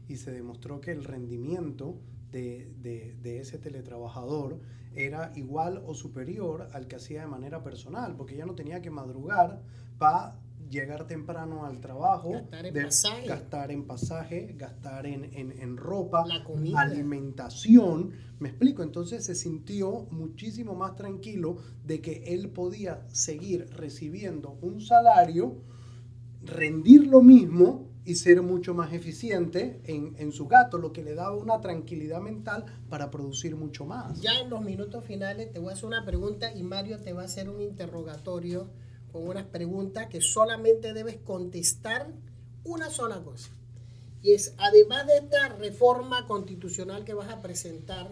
Y 0.07 0.17
se 0.17 0.31
demostró 0.31 0.81
que 0.81 0.91
el 0.91 1.03
rendimiento 1.03 1.95
de, 2.31 2.71
de- 2.81 3.15
de 3.21 3.39
ese 3.39 3.57
teletrabajador 3.57 4.59
era 4.95 5.31
igual 5.35 5.81
o 5.87 5.93
superior 5.95 6.69
al 6.73 6.87
que 6.87 6.97
hacía 6.97 7.21
de 7.21 7.27
manera 7.27 7.63
personal, 7.63 8.15
porque 8.15 8.35
ya 8.35 8.45
no 8.45 8.53
tenía 8.55 8.81
que 8.81 8.91
madrugar 8.91 9.61
para 9.97 10.39
llegar 10.73 11.07
temprano 11.07 11.65
al 11.65 11.79
trabajo, 11.79 12.31
Gastar 12.33 12.65
en 12.65 12.73
pasaje. 12.83 13.27
gastar 13.27 13.71
en 13.71 13.85
pasaje, 13.85 14.55
gastar 14.57 15.05
en, 15.05 15.23
en- 15.33 15.51
en 15.59 15.77
ropa, 15.77 16.25
La 16.27 16.43
comida. 16.43 16.81
alimentación. 16.81 18.11
Me 18.39 18.49
explico, 18.49 18.83
entonces 18.83 19.23
se 19.23 19.35
sintió 19.35 20.07
muchísimo 20.11 20.75
más 20.75 20.95
tranquilo 20.95 21.57
de 21.85 22.01
que 22.01 22.23
él 22.33 22.49
podía 22.49 23.05
seguir 23.09 23.69
recibiendo 23.75 24.57
un 24.61 24.81
salario, 24.81 25.61
rendir 26.43 27.07
lo 27.07 27.21
mismo 27.21 27.87
y 28.05 28.15
ser 28.15 28.41
mucho 28.41 28.73
más 28.73 28.91
eficiente 28.91 29.79
en, 29.85 30.15
en 30.17 30.33
su 30.33 30.45
gasto, 30.47 30.77
lo 30.77 30.91
que 30.91 31.03
le 31.03 31.15
daba 31.15 31.37
una 31.37 31.61
tranquilidad 31.61 32.19
mental 32.19 32.65
para 32.89 33.09
producir 33.09 33.55
mucho 33.55 33.85
más. 33.85 34.19
Ya 34.19 34.41
en 34.41 34.49
los 34.49 34.61
minutos 34.61 35.05
finales 35.05 35.53
te 35.53 35.59
voy 35.59 35.69
a 35.69 35.73
hacer 35.73 35.85
una 35.85 36.03
pregunta 36.03 36.53
y 36.53 36.63
Mario 36.63 36.99
te 36.99 37.13
va 37.13 37.21
a 37.21 37.25
hacer 37.25 37.47
un 37.49 37.61
interrogatorio 37.61 38.67
con 39.13 39.27
unas 39.27 39.45
preguntas 39.45 40.07
que 40.07 40.19
solamente 40.19 40.91
debes 40.91 41.17
contestar 41.17 42.11
una 42.65 42.89
sola 42.89 43.23
cosa. 43.23 43.51
Y 44.23 44.31
es, 44.31 44.55
además 44.57 45.05
de 45.05 45.17
esta 45.17 45.49
reforma 45.49 46.25
constitucional 46.27 47.05
que 47.05 47.13
vas 47.13 47.29
a 47.29 47.41
presentar 47.41 48.11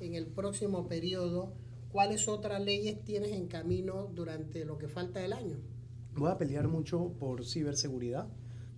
en 0.00 0.14
el 0.14 0.26
próximo 0.26 0.88
periodo, 0.88 1.52
¿cuáles 1.92 2.26
otras 2.26 2.60
leyes 2.60 3.04
tienes 3.04 3.30
en 3.30 3.46
camino 3.46 4.10
durante 4.12 4.64
lo 4.64 4.76
que 4.76 4.88
falta 4.88 5.20
del 5.20 5.34
año? 5.34 5.56
Voy 6.16 6.30
a 6.30 6.36
pelear 6.36 6.66
mucho 6.66 7.12
por 7.20 7.46
ciberseguridad. 7.46 8.26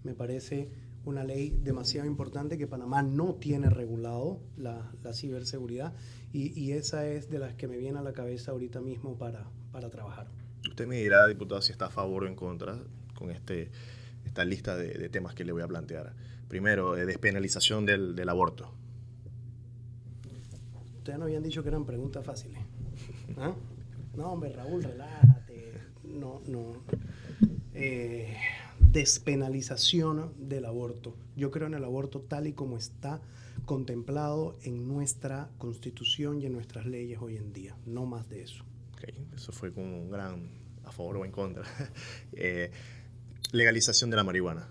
Me 0.05 0.13
parece 0.13 0.71
una 1.07 1.25
ley 1.25 1.59
demasiado 1.63 2.07
importante 2.07 2.59
que 2.59 2.67
Panamá 2.67 3.03
no 3.03 3.37
tiene 3.37 3.71
regulado 3.71 4.41
la, 4.57 4.93
ciberseguridad 5.15 5.95
y, 6.33 6.73
esa 6.73 7.07
es 7.07 7.31
de 7.31 7.39
las 7.39 7.55
que 7.55 7.67
me 7.67 7.79
viene 7.79 7.99
a 7.99 8.03
la 8.03 8.13
cabeza 8.13 8.51
ahorita 8.51 8.81
mismo 8.81 9.17
para 9.17 9.91
trabajar. 9.91 10.42
Usted 10.69 10.87
me 10.87 10.97
dirá, 10.97 11.27
diputado, 11.27 11.61
si 11.63 11.73
está 11.73 11.87
a 11.87 11.91
favor 11.91 12.25
o 12.25 12.27
en 12.27 12.35
contra 12.35 12.79
con 13.15 13.31
este, 13.31 13.71
esta 14.25 14.45
lista 14.45 14.77
de, 14.77 15.09
temas 15.09 15.35
que 15.35 15.45
le 15.45 15.53
voy 15.53 15.63
a 15.63 15.69
plantear. 15.69 16.13
Primero, 16.49 16.97
eh, 16.97 17.07
despenalización 17.07 17.87
del, 17.87 18.15
del 18.15 18.29
aborto. 18.29 18.73
Ustedes 20.99 21.19
no 21.19 21.25
habían 21.25 21.43
dicho 21.43 21.63
que 21.63 21.69
eran 21.69 21.85
preguntas 21.85 22.25
fáciles. 22.25 22.61
¿Ah? 23.37 23.55
No, 24.17 24.33
hombre, 24.33 24.53
Raúl, 24.53 24.83
relájate. 24.83 25.81
No, 26.05 26.43
no. 26.47 26.75
Eh, 27.75 28.37
despenalización 28.79 30.33
del 30.39 30.67
aborto. 30.67 31.17
Yo 31.37 31.51
creo 31.51 31.67
en 31.67 31.75
el 31.75 31.85
aborto 31.85 32.21
tal 32.21 32.47
y 32.47 32.53
como 32.53 32.77
está 32.77 33.21
contemplado 33.65 34.57
en 34.63 34.87
nuestra 34.87 35.49
constitución 35.59 36.41
y 36.41 36.47
en 36.47 36.53
nuestras 36.53 36.87
leyes 36.87 37.19
hoy 37.21 37.37
en 37.37 37.53
día. 37.53 37.75
No 37.87 38.07
más 38.07 38.29
de 38.29 38.43
eso. 38.43 38.65
Eso 39.35 39.53
fue 39.53 39.73
como 39.73 40.03
un 40.03 40.11
gran 40.11 40.49
a 40.85 40.93
favor 40.93 41.17
o 41.19 41.25
en 41.25 41.31
contra. 41.33 41.65
Eh, 42.35 42.71
legalización 43.53 44.11
de 44.11 44.17
la 44.17 44.25
marihuana. 44.25 44.69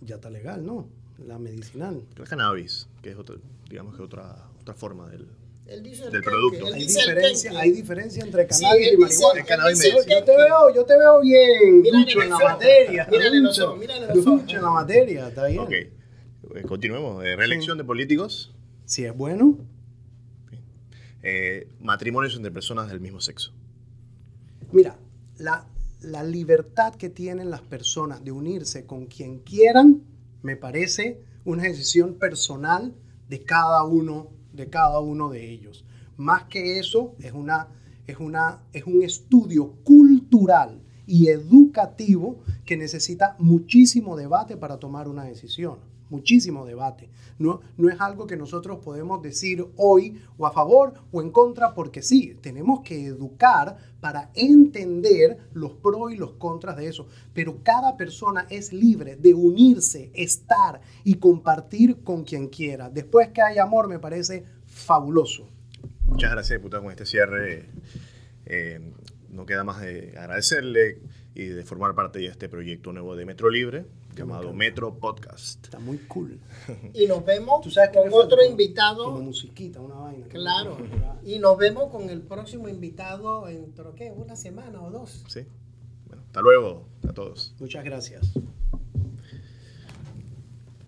Ya 0.00 0.16
está 0.16 0.28
legal, 0.30 0.64
¿no? 0.64 0.88
La 1.26 1.38
medicinal. 1.38 2.02
El 2.16 2.24
cannabis, 2.28 2.88
que 3.02 3.10
es 3.10 3.16
otra, 3.16 3.36
digamos 3.70 3.96
que 3.96 4.02
otra, 4.02 4.48
otra 4.60 4.74
forma 4.74 5.08
del... 5.08 5.26
Él 5.66 5.82
dice 5.82 6.04
el 6.04 6.12
Del 6.12 6.22
producto. 6.22 6.68
él 6.68 6.74
Hay 6.74 6.84
diferencia, 6.86 7.50
quenque. 7.50 7.64
hay 7.64 7.72
diferencia 7.72 8.22
entre 8.24 8.42
Sí, 8.52 8.62
cannabis 8.62 8.86
él 8.88 8.94
y 8.94 8.96
dice- 8.96 9.02
marihuana. 9.22 9.40
El 9.40 9.46
cannabis 9.46 9.84
él 9.84 9.84
dice 9.84 9.88
el 9.88 9.94
medicinal. 9.94 10.18
Yo 10.20 10.24
te 10.24 10.36
veo, 10.36 10.74
yo 10.74 10.84
te 10.84 10.98
veo 10.98 11.20
bien, 11.20 11.82
ducho 11.82 12.22
en 12.22 12.30
la 12.30 12.38
materia. 12.38 13.08
ducho 14.14 14.56
en 14.56 14.62
la 14.62 14.70
materia, 14.70 15.28
está 15.28 15.46
bien. 15.46 15.60
Ok, 15.60 15.72
Eh, 15.72 15.90
continuemos. 16.68 17.24
Eh, 17.24 17.34
reelección 17.36 17.76
de 17.78 17.84
políticos. 17.84 18.54
Si 18.84 19.04
es 19.04 19.16
bueno, 19.16 19.58
Eh, 21.22 21.68
matrimonios 21.80 22.36
entre 22.36 22.52
personas 22.52 22.88
del 22.88 23.00
mismo 23.00 23.20
sexo. 23.20 23.52
Mira, 24.72 24.98
la, 25.38 25.66
la 26.02 26.22
libertad 26.22 26.94
que 26.94 27.10
tienen 27.10 27.50
las 27.50 27.62
personas 27.62 28.24
de 28.24 28.32
unirse 28.32 28.86
con 28.86 29.06
quien 29.06 29.40
quieran, 29.40 30.02
me 30.42 30.56
parece 30.56 31.20
una 31.44 31.64
decisión 31.64 32.14
personal 32.14 32.94
de 33.28 33.42
cada 33.42 33.84
uno, 33.84 34.28
de 34.52 34.68
cada 34.68 35.00
uno 35.00 35.30
de 35.30 35.50
ellos. 35.50 35.84
Más 36.16 36.44
que 36.44 36.78
eso, 36.78 37.14
es, 37.20 37.32
una, 37.32 37.68
es, 38.06 38.18
una, 38.18 38.62
es 38.72 38.86
un 38.86 39.02
estudio 39.02 39.72
cultural 39.84 40.82
y 41.06 41.28
educativo 41.28 42.40
que 42.64 42.76
necesita 42.76 43.36
muchísimo 43.38 44.16
debate 44.16 44.56
para 44.56 44.78
tomar 44.78 45.08
una 45.08 45.24
decisión. 45.24 45.78
Muchísimo 46.10 46.64
debate. 46.64 47.10
No, 47.38 47.60
no 47.76 47.88
es 47.88 48.00
algo 48.00 48.26
que 48.26 48.36
nosotros 48.36 48.78
podemos 48.84 49.22
decir 49.22 49.66
hoy 49.76 50.20
o 50.38 50.46
a 50.46 50.52
favor 50.52 50.94
o 51.12 51.20
en 51.20 51.30
contra 51.30 51.74
porque 51.74 52.02
sí, 52.02 52.36
tenemos 52.40 52.80
que 52.82 53.06
educar 53.06 53.76
para 54.00 54.30
entender 54.34 55.38
los 55.52 55.72
pros 55.72 56.12
y 56.12 56.16
los 56.16 56.32
contras 56.32 56.76
de 56.76 56.88
eso. 56.88 57.08
Pero 57.34 57.62
cada 57.62 57.96
persona 57.96 58.46
es 58.50 58.72
libre 58.72 59.16
de 59.16 59.34
unirse, 59.34 60.10
estar 60.14 60.80
y 61.04 61.16
compartir 61.16 62.02
con 62.04 62.24
quien 62.24 62.48
quiera. 62.48 62.88
Después 62.88 63.28
que 63.28 63.42
hay 63.42 63.58
amor 63.58 63.88
me 63.88 63.98
parece 63.98 64.44
fabuloso. 64.66 65.48
Muchas 66.06 66.30
gracias, 66.30 66.58
diputado. 66.58 66.82
Con 66.82 66.92
este 66.92 67.06
cierre, 67.06 67.68
eh, 68.46 68.80
no 69.30 69.44
queda 69.44 69.64
más 69.64 69.80
de 69.80 70.14
agradecerle 70.16 71.00
y 71.34 71.46
de 71.46 71.64
formar 71.64 71.94
parte 71.94 72.20
de 72.20 72.26
este 72.26 72.48
proyecto 72.48 72.92
nuevo 72.92 73.16
de 73.16 73.26
Metro 73.26 73.50
Libre, 73.50 73.84
llamado. 74.16 74.52
Metro 74.52 74.98
Podcast. 74.98 75.64
Está 75.64 75.78
muy 75.78 75.98
cool. 76.08 76.40
Y 76.94 77.06
nos 77.06 77.24
vemos 77.24 77.60
¿Tú 77.62 77.70
sabes 77.70 77.90
qué 77.90 77.98
con 78.00 78.12
otro 78.12 78.38
Como- 78.38 78.50
invitado. 78.50 79.04
Como 79.04 79.20
musiquita, 79.20 79.80
una 79.80 79.94
vaina. 79.96 80.26
Claro. 80.28 80.76
Y 81.24 81.38
nos 81.38 81.56
vemos 81.58 81.90
con 81.90 82.08
el 82.10 82.22
próximo 82.22 82.68
invitado 82.68 83.46
dentro, 83.46 83.94
¿qué? 83.94 84.10
Una 84.10 84.36
semana 84.36 84.82
o 84.82 84.90
dos. 84.90 85.24
¿Sí? 85.28 85.40
Bueno, 86.06 86.22
hasta 86.26 86.40
luego 86.40 86.86
a 87.08 87.12
todos. 87.12 87.54
Muchas 87.60 87.84
gracias. 87.84 88.32